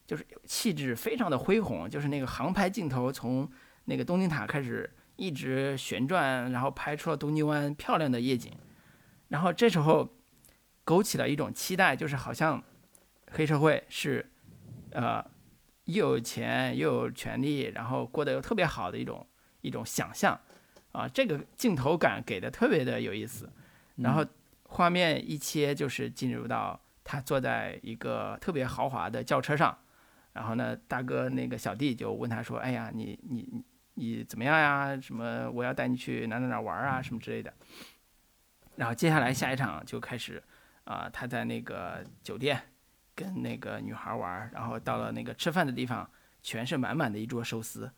[0.06, 3.50] 就是气质非常的恢宏，就是那个航拍镜头从
[3.86, 8.52] 那个东京塔开始一直旋转，然后拍出了东京湾漂亮的夜景。
[9.28, 10.08] 然后这时候，
[10.84, 12.64] 勾起了一种期待，就是好像
[13.32, 14.32] 黑社会是，
[14.92, 15.26] 呃，
[15.86, 19.26] 又有钱又有权利，然后过得又特别好的一种
[19.62, 20.40] 一种想象，
[20.92, 23.50] 啊，这个镜头感给的特别的有意思。
[23.96, 24.24] 然后
[24.64, 29.76] 画面一切就是进入到他坐在一个特别豪华的轿车上，
[30.34, 33.64] 然后呢，大哥那个小弟就问他说：“哎呀，你你你
[33.96, 35.00] 你怎么样呀？
[35.02, 37.52] 什么我要带你去哪哪哪玩啊，什么之类的。”
[38.76, 40.42] 然后接下来下一场就开始，
[40.84, 42.62] 啊，他在那个酒店
[43.16, 46.10] 跟那个女孩玩，然后到了那个吃饭的地方，
[46.42, 47.90] 全是满满的一桌寿司，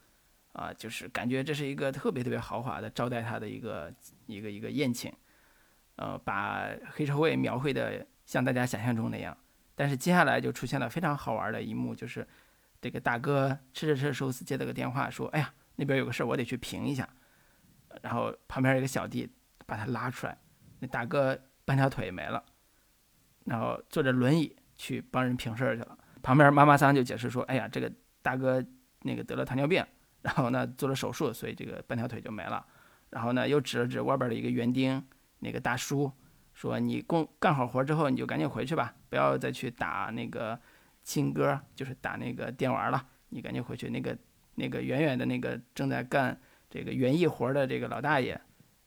[0.54, 3.94] 啊，就是感觉这是一个特别特别豪华的招待他的一个
[4.26, 5.12] 一个一个宴请，
[5.96, 9.36] 呃，把黑社会描绘的像大家想象中那样。
[9.76, 12.28] 但是接下来就出现了非常好玩的一幕，就是
[12.82, 17.08] 这个大哥吃着吃着寿司接了个电话，说：“哎呀，那边有个事儿，我得去评一下。”
[18.02, 19.32] 然后旁边有个小弟
[19.66, 20.38] 把他拉出来。
[20.80, 22.44] 那大哥半条腿没了，
[23.46, 25.98] 然后坐着轮椅去帮人平事儿去了。
[26.22, 28.64] 旁边妈妈桑就解释说：“哎呀，这个大哥
[29.02, 29.84] 那个得了糖尿病，
[30.22, 32.66] 然后呢做了手术，所以这个半条腿就没了。
[33.10, 35.02] 然后呢又指了指外边的一个园丁，
[35.40, 36.12] 那个大叔
[36.54, 40.60] 说：‘你工干好活之后你就赶紧回去吧，不要再去打那个
[41.04, 43.06] 亲歌，就是打那个电玩了。
[43.30, 44.18] 你赶紧回去。’那个
[44.56, 48.40] 那个远远的那个正在干这个园艺活的这个老大爷，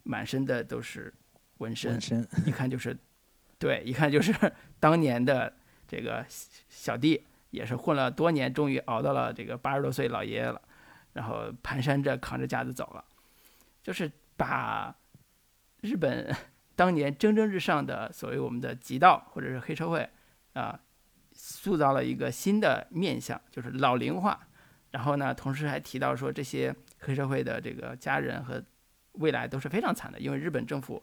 [0.03, 1.13] 满身的都是。”
[1.61, 1.99] 纹身，
[2.47, 2.97] 一看就是，
[3.59, 4.35] 对，一看就是
[4.79, 5.53] 当年的
[5.87, 6.25] 这个
[6.69, 10.61] 小弟，也是混了多年，终于熬到了这个八十多岁老爷爷了，
[11.13, 13.05] 然后蹒跚着扛着架子走了，
[13.83, 14.97] 就是把
[15.83, 16.35] 日本
[16.75, 20.09] 当年蒸蒸日上的所谓我们的极道或者是黑社会
[20.55, 20.81] 啊，
[21.33, 24.49] 塑造了一个新的面相，就是老龄化。
[24.93, 28.65] 然后呢，同时还提到说这些黑社会的这个家人和
[29.13, 31.03] 未来都是非常惨的，因为日本政府。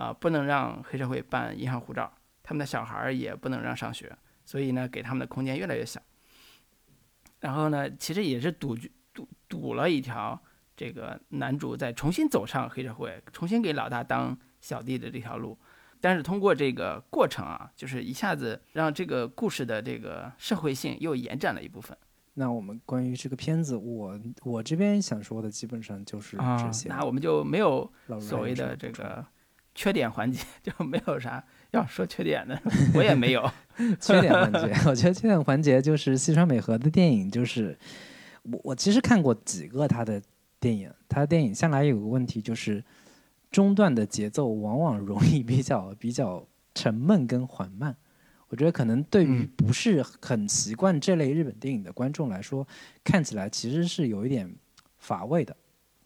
[0.00, 2.10] 啊，不能让黑社会办银行护照，
[2.42, 4.10] 他们的小孩儿也不能让上学，
[4.46, 6.00] 所以呢，给他们的空间越来越小。
[7.40, 8.74] 然后呢，其实也是堵
[9.12, 10.42] 堵堵了一条
[10.74, 15.58] 这个男主再重新走上黑社会，重新给老大当小弟的这条路。
[16.00, 21.94] 但是通过这个过程啊，就是一下子让这个故事的这个社会性又延展了一部分。
[22.32, 26.88] 那我们关于这个片子，我我这边想说的基本上就是这些。
[26.88, 29.22] 那我们就没有所谓的这个。
[29.74, 32.60] 缺点环节 就没有啥要说缺点的，
[32.94, 33.50] 我也没有
[34.00, 34.72] 缺点环节。
[34.86, 37.78] 我觉得缺点环节就是西川美和的电影，就是
[38.42, 40.20] 我我其实看过几个他的
[40.58, 42.84] 电影，他的电影向来有个问题就是
[43.50, 47.96] 中段的节奏往往容易比较比较沉闷跟缓慢。
[48.48, 52.66] 我觉得可能对于不是很习惯这类日本电影的观众来说，
[53.04, 54.52] 看起来其实是有一点
[54.98, 55.56] 乏味的。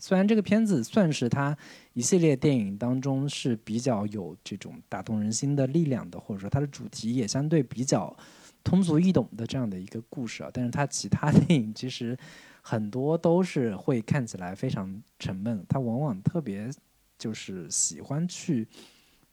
[0.07, 1.57] 虽然这个片子算是他
[1.95, 8.15] 一系列电影当中是比较有这种打动人心的力量的，或者说它的主题也相对比较
[8.63, 12.15] 通俗易懂的这样的一个故事啊，但是他其他电影其实
[12.61, 16.69] 很多都是会看起来非常沉闷，他往往特别
[17.17, 18.69] 就是喜欢去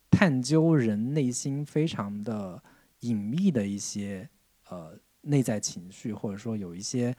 [0.09, 2.63] 探究人内心非常的
[3.01, 4.30] 隐秘的一些
[4.69, 7.13] 呃内在情绪，或者说有一些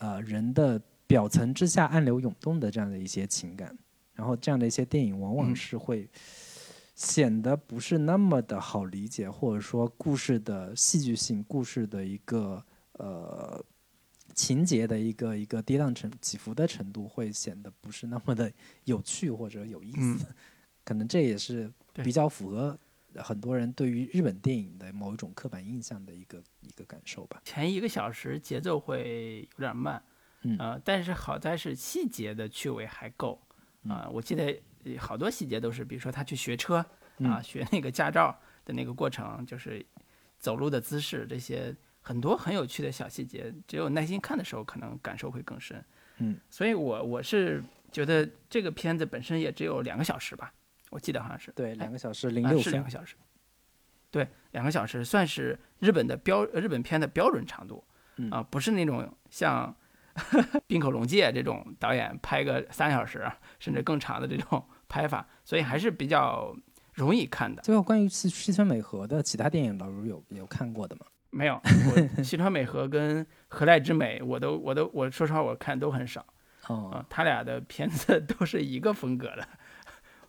[0.00, 0.82] 呃人的。
[1.08, 3.76] 表层之下暗流涌动的这样的一些情感，
[4.12, 6.08] 然后这样的一些电影往往是会
[6.94, 13.64] 显得不是那么的好理解，或者说故事的戏剧性、故事的一个呃
[14.34, 18.52] 情节的一个一个跌宕程起伏的程度会显得不是那么的
[18.84, 20.26] 有趣或者有意思。
[20.84, 22.78] 可能这也是比较符合
[23.16, 27.40] 很多人对于日本电影的某一种刻板印象的一个一个感受吧。
[27.44, 30.02] 前一个小时节奏会有点慢。
[30.58, 33.42] 呃，但是好在是细节的趣味还够
[33.88, 34.08] 啊！
[34.08, 34.62] 我记得
[34.96, 36.76] 好多细节都是，比如说他去学车
[37.24, 39.84] 啊，学那个驾照的那个过程，就是
[40.38, 45.84] 走路的姿势，这些很多很有趣的小细节，只有耐心看的时候，可能感受会更深。
[46.18, 50.54] 嗯，所以我我是觉得这个片子本身也只有两个小时吧，
[50.90, 53.16] 我记得好像是对两个小时零六分，是两个小时，
[54.12, 57.82] 对两个小时算是日本的标日本片的标准长度
[58.30, 59.74] 啊，不是那种像。
[60.66, 66.54] 滨口龙介这种导演拍个三小时甚至更长的这种拍法，所以还是比较
[66.94, 67.62] 容易看的。
[67.62, 71.02] 最后，关于西西川美和的其他电影，老卢有有看过的吗？
[71.30, 71.60] 没有，
[72.22, 76.24] 西 川美和跟河濑之美，我都我都我说实话，我看都很少。
[76.68, 79.46] 哦，他俩的片子 都是一个风格的。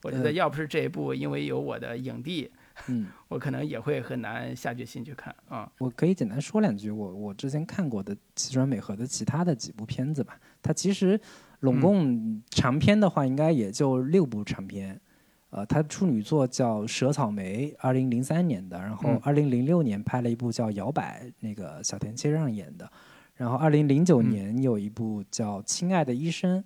[0.03, 2.51] 我觉得要不是这一部，因为有我的影帝。
[2.87, 5.71] 嗯，我可能也会很难下决心去看啊。
[5.79, 10.39] 我可以简单说两句，我我之前看过的西川美和的其他的几部片子吧。
[10.61, 11.19] 它其实
[11.59, 14.99] 拢共长片的话，应该也就六部长片。
[15.51, 22.87] 呃，他处女作叫《蛇草莓》，二零零三年的，然后二零零六年拍了一部叫《摇摆》，那个小田切让演的，
[23.33, 26.59] 然后二零零九年有一部叫《亲爱的医生》，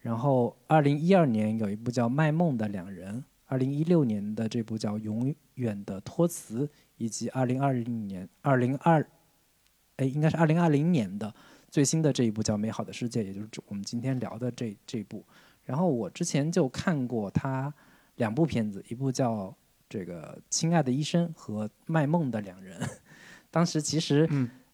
[0.00, 3.14] 然后二零一二年有一部叫《卖梦的两人》。
[3.46, 6.66] 二零一六年的这部叫《永远的托词》，
[6.96, 9.04] 以及二零二零年二零二，
[9.96, 11.32] 哎，应该是二零二零年的
[11.70, 15.24] 最新的这一部叫《美好的世界》，也就是我们今天聊的这这部。
[15.64, 17.72] 然后我之前就看过他
[18.16, 19.54] 两部片子，一部叫
[19.88, 22.80] 这个《亲爱的医生》和《卖梦的两人》。
[23.50, 24.28] 当时其实，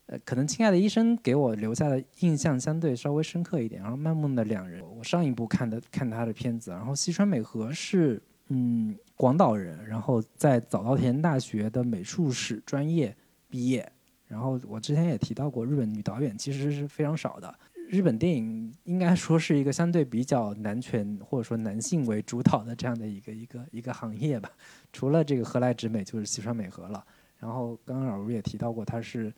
[0.07, 3.81] 呃，可能《亲爱的医生》给我留下的印象相对稍微深刻一点。
[3.83, 6.71] 然后《卖梦的两人》，我上一部看的看他的片子。
[6.71, 13.17] 然后西川美和是嗯广岛人，然后在早稻田大学的美术史专业
[13.49, 13.91] 毕业。
[14.27, 17.55] 然后我之前也提到过，日本女导演其实是非常少的。
[17.89, 24.51] 日本电影应该说是一个相对比较男权或者说男性为主导的这样的一个一个一个行业吧。
[24.93, 27.05] 除了这个河濑直美，就是西川美和了。
[27.39, 29.31] 然后刚刚老吴也提到过，他是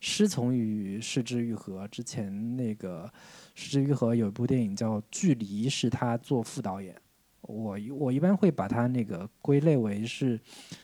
[0.00, 1.86] 师从于市之愈合。
[1.88, 3.12] 之前那个
[3.54, 6.96] 市之愈合有一部电影叫《距离》，是他做副导演。
[7.42, 10.40] 我我一般会把他那个归类为是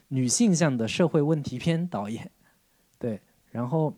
[0.08, 2.30] 女性向的社会问题片导演。
[2.98, 3.20] 对，
[3.50, 3.94] 然后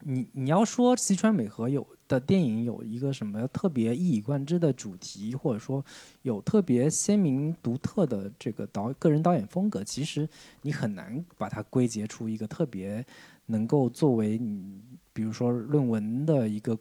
[0.00, 1.86] 你你要说西川美和有。
[2.08, 5.84] 的电影有一个什么特别一以贯之的主题，或者说
[6.22, 10.26] 有特别鲜明独特的这个导个人导演风格，其实
[10.62, 13.04] 你很难把它归结出一个特别
[13.44, 14.80] 能够作为你
[15.12, 16.78] 比如说论文的一个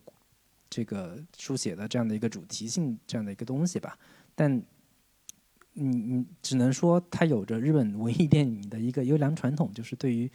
[0.69, 3.99] 这个书写的这样的一个主题性这样的一个东西吧。
[4.33, 4.63] 但
[5.77, 10.29] 你你只能说它有着日本文艺电影的一个优良传统，就是对于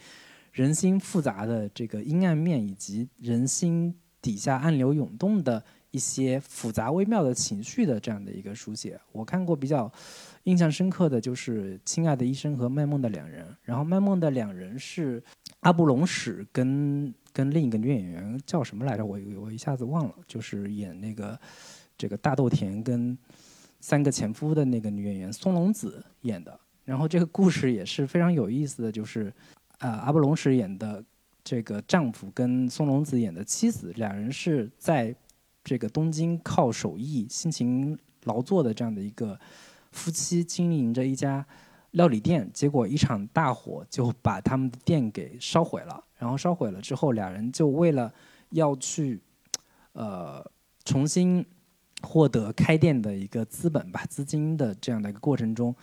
[0.51, 3.93] 人心复杂的这个阴暗面以及人心。
[4.23, 5.61] 底下暗流涌动的
[5.91, 9.91] 一些复杂微妙的情绪的这样的一个书写，我看过比较
[10.43, 13.45] 印象深刻的就是《亲爱的医生》和《卖梦的两人》。
[13.63, 15.21] 然后《卖梦的两人》是
[15.59, 19.05] 阿布隆史跟跟另一个女演员叫什么来着？
[19.05, 21.37] 我我一下子忘了，就是演那个
[21.97, 23.17] 这个大豆田跟
[23.83, 26.57] 三个前夫的那个女演员松隆子演的。
[26.85, 29.33] 然后这个故事也是非常有意思的，就是
[29.79, 31.03] 呃阿波隆史演的。
[31.45, 35.13] 这个丈夫跟松隆子演的妻子，两人是在
[35.61, 39.37] 这个东京靠手艺辛勤劳作的这样的一个
[39.91, 41.45] 夫妻，经营着一家
[41.91, 42.49] 料理店。
[42.53, 46.01] 结果一场大火就把他们的店给烧毁了。
[46.17, 48.09] 然后烧毁了之后，两人就为了
[48.51, 49.19] 要去
[49.91, 50.49] 呃
[50.85, 51.45] 重新
[52.03, 55.75] 获得开店的一个资本吧，资金的这样的一个过程中，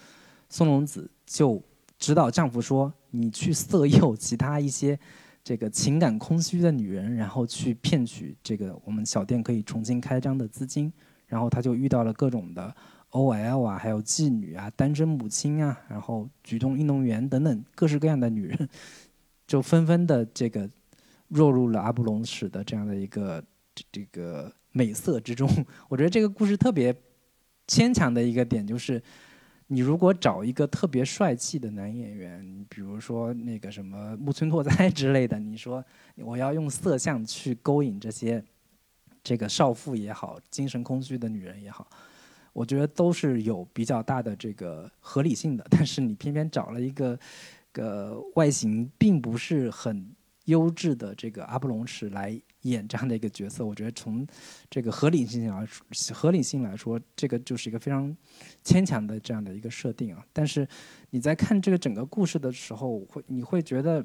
[0.48, 1.60] 松隆子就
[1.98, 4.98] 指导丈夫说：“你去色诱其他一些。”
[5.42, 10.92] 这个情感空虚的女人，然后去骗取这个我们小店可以重新开张的资金，
[11.26, 12.72] 然后他就遇到了各种的
[13.12, 18.68] OL 啊，还有妓女啊，单身母亲啊，然后举重运动员等等各式各样的女人，
[19.46, 20.68] 就纷纷的这个
[21.28, 23.42] 落入了阿布隆史的这样的一个
[23.90, 25.48] 这个美色之中。
[25.88, 26.94] 我觉得这个故事特别
[27.66, 29.02] 牵强的一个点就是。
[29.72, 35.84] 你如果找一个特别帅气的男演员，比如说那个什么木村拓哉之类的，你说
[36.16, 38.44] 我要用色相去勾引这些
[39.22, 41.88] 这个少妇也好，精神空虚的女人也好，
[42.52, 45.64] 我觉得都是有比较大的这个合理性的。
[45.70, 47.16] 但是你偏偏找了一个
[47.70, 50.10] 个外形并不是很
[50.46, 52.36] 优质的这个阿布隆史来。
[52.62, 54.26] 演这样的一个角色，我觉得从
[54.68, 58.14] 这个合理性来说，合理性来说，这个就是一个非常
[58.62, 60.22] 牵强的这样的一个设定啊。
[60.32, 60.68] 但是
[61.08, 64.04] 你在看这个整个故事的时候，会你会觉得，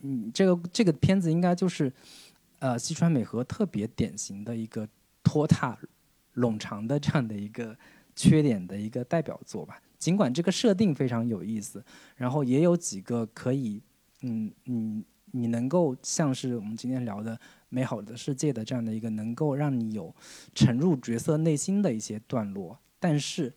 [0.00, 1.92] 嗯，这个这个片子应该就是
[2.58, 4.88] 呃西川美和特别典型的一个
[5.22, 5.78] 拖沓
[6.34, 7.76] 冗长的这样的一个
[8.16, 9.80] 缺点的一个代表作吧。
[9.96, 11.84] 尽管这个设定非常有意思，
[12.16, 13.80] 然后也有几个可以，
[14.22, 17.38] 嗯嗯，你能够像是我们今天聊的。
[17.72, 20.14] 美好的世界的这样的一个能够让你有
[20.54, 23.50] 沉入角色内心的一些段落，但是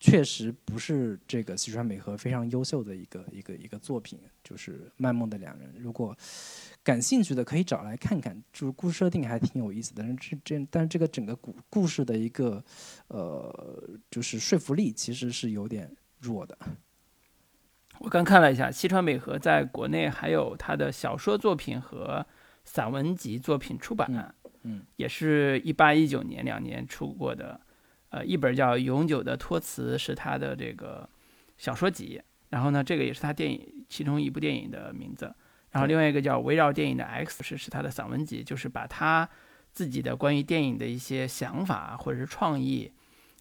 [0.00, 5.68] 确实不是这个西川美和非常优秀的一个一个一个作品，就是《卖梦的两人》。
[5.78, 6.16] 如果
[6.82, 10.02] 感兴趣的可以找来看看，就是故事设定还挺有意思的。
[10.02, 12.64] 但是这但是这个整个故故事的一个
[13.08, 16.56] 呃，就是说服力其实是有点弱的。
[17.98, 22.26] 我刚看了一下，西川美和在国内还有他的小说作品和。
[22.66, 24.34] 散文集作品出版，
[24.64, 27.58] 嗯，也是一八一九年两年出过的，
[28.10, 31.08] 呃，一本叫《永久的托词》是他的这个
[31.56, 32.20] 小说集，
[32.50, 35.32] 然后呢，这个也是他电影其中一部电影的名字，
[35.70, 39.26] 然后另外一个叫《围绕电影的 X》是是他的散文集，就是把他
[39.72, 42.90] 自己的关于电影的一些想法或者是创意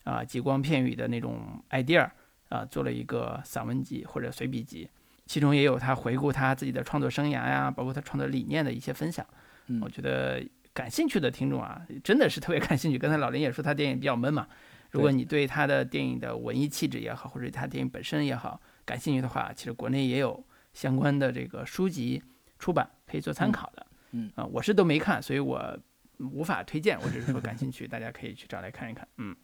[0.04, 2.08] 啊，极光片语的那种 idea
[2.50, 4.88] 啊，做了一个散文集或者随笔集。
[5.26, 9.26] 其中也有他回顾他自己的创作生涯呀，包括他创作理念的一些分享。
[9.68, 12.98] 嗯，我觉得感兴趣的听众啊，真的是特别感兴趣。
[12.98, 14.48] 刚才老林也说他电影比较闷嘛，
[14.92, 22.22] 如果你对他的电影的文艺气质也好，或者他电影本身也好感兴趣的话，其实国内也有相关的这个书籍
[22.60, 23.88] 出版，可以做参考的。
[24.12, 25.78] 嗯啊，我是都没看，所以我
[26.20, 26.98] 无法推荐。
[27.02, 29.08] 我只是说感兴趣，大家可以去找来看一看。
[29.18, 29.36] 嗯，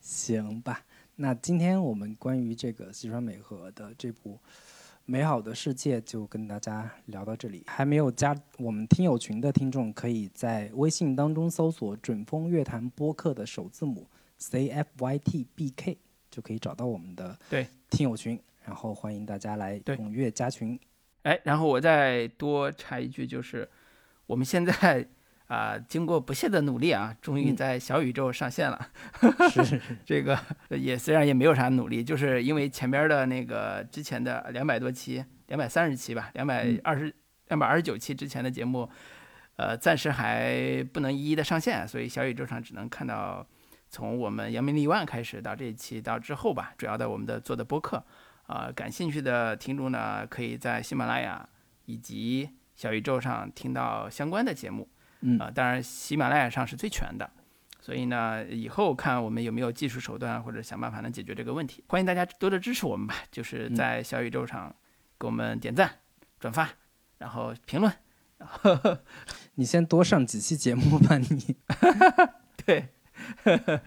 [0.00, 0.82] 行吧。
[1.16, 4.40] 那今天我们关于这个西川美和的这部
[5.10, 7.64] 《美好的世界》就跟大家聊到这里。
[7.66, 14.06] 还没有加我们听友群的听众，可以在微信当中搜索“准风乐坛播客”的首字母
[14.36, 15.96] C F Y T B K，
[16.30, 18.38] 就可以找到我们的对听友群。
[18.62, 20.78] 然后欢迎大家来踊跃加群。
[21.22, 23.66] 哎，然后我再多插一句，就是
[24.26, 25.08] 我们现在。
[25.48, 28.88] 啊，经过不懈的努力啊，终于在小宇宙上线了。
[29.50, 30.38] 是 这个
[30.68, 37.14] 也虽然也没有啥努力，就是因为前边的那个之前的两百多期，两百三十期吧，两百二十
[37.48, 38.86] 两百二十九期之前的节目，
[39.56, 43.46] 呃，暂时还不能一一的上线，所以小宇宙上只能看到
[43.88, 48.04] 从我们扬名立万开始到这一期到之后吧，主要的我们的做的播客
[48.46, 51.48] 啊，感兴趣的听众呢，可以在喜马拉雅
[51.86, 54.86] 以及小宇宙上听到相关的节目。
[55.20, 57.28] 嗯啊，当然喜马拉雅上是最全的，
[57.80, 61.82] 所以呢，以后看我们有没有技术手段或者想办法能解决这个问题。
[61.88, 64.74] 欢迎大家多多支持我们吧，就是在小宇宙上
[65.18, 65.90] 给我们点赞、
[66.38, 66.68] 转发，
[67.18, 67.92] 然后评论。
[69.56, 71.56] 你先多上几期节目吧，你。
[72.64, 72.88] 对，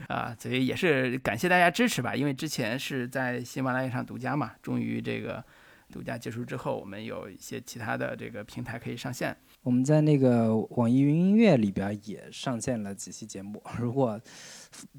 [0.10, 5.42] 啊，所以也是感谢大家支持吧，因为之前是在喜马拉雅上独家嘛，终于这个
[5.90, 9.38] 独家结束之后，我们有一些其他的这个平台可以上线。
[9.64, 13.62] 我们在那个网易云音乐里边也上线了几期节目。
[13.78, 14.20] 如果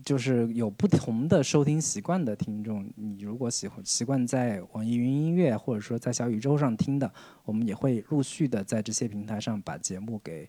[0.04, 7.12] 就是有不同的收听习惯的听众，你如果喜欢习惯在网易云音乐或者说在小宇宙上听的，
[7.44, 10.48] 我们也会陆续的在这些平台上把节目给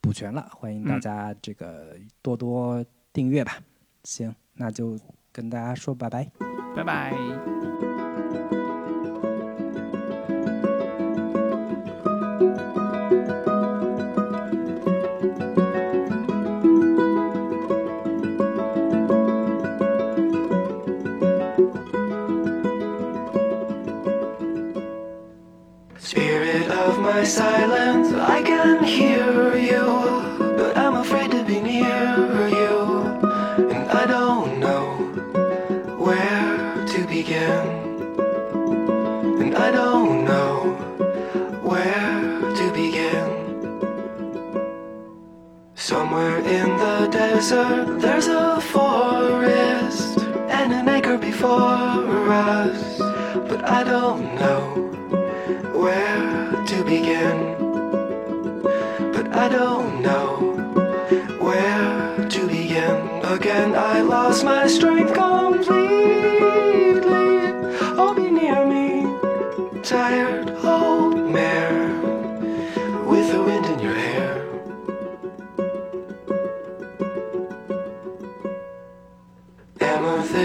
[0.00, 0.46] 补全了。
[0.52, 3.58] 欢迎大家这个多多订阅吧。
[4.02, 4.98] 行，那就
[5.32, 6.30] 跟大家说拜拜，
[6.76, 7.93] 拜拜。
[47.44, 50.18] Desert, there's a forest
[50.48, 52.98] and an acre before us,
[53.50, 54.60] but I don't know
[55.74, 57.36] where to begin.
[59.12, 60.28] But I don't know
[61.38, 62.96] where to begin.
[63.24, 65.93] Again, I lost my strength completely.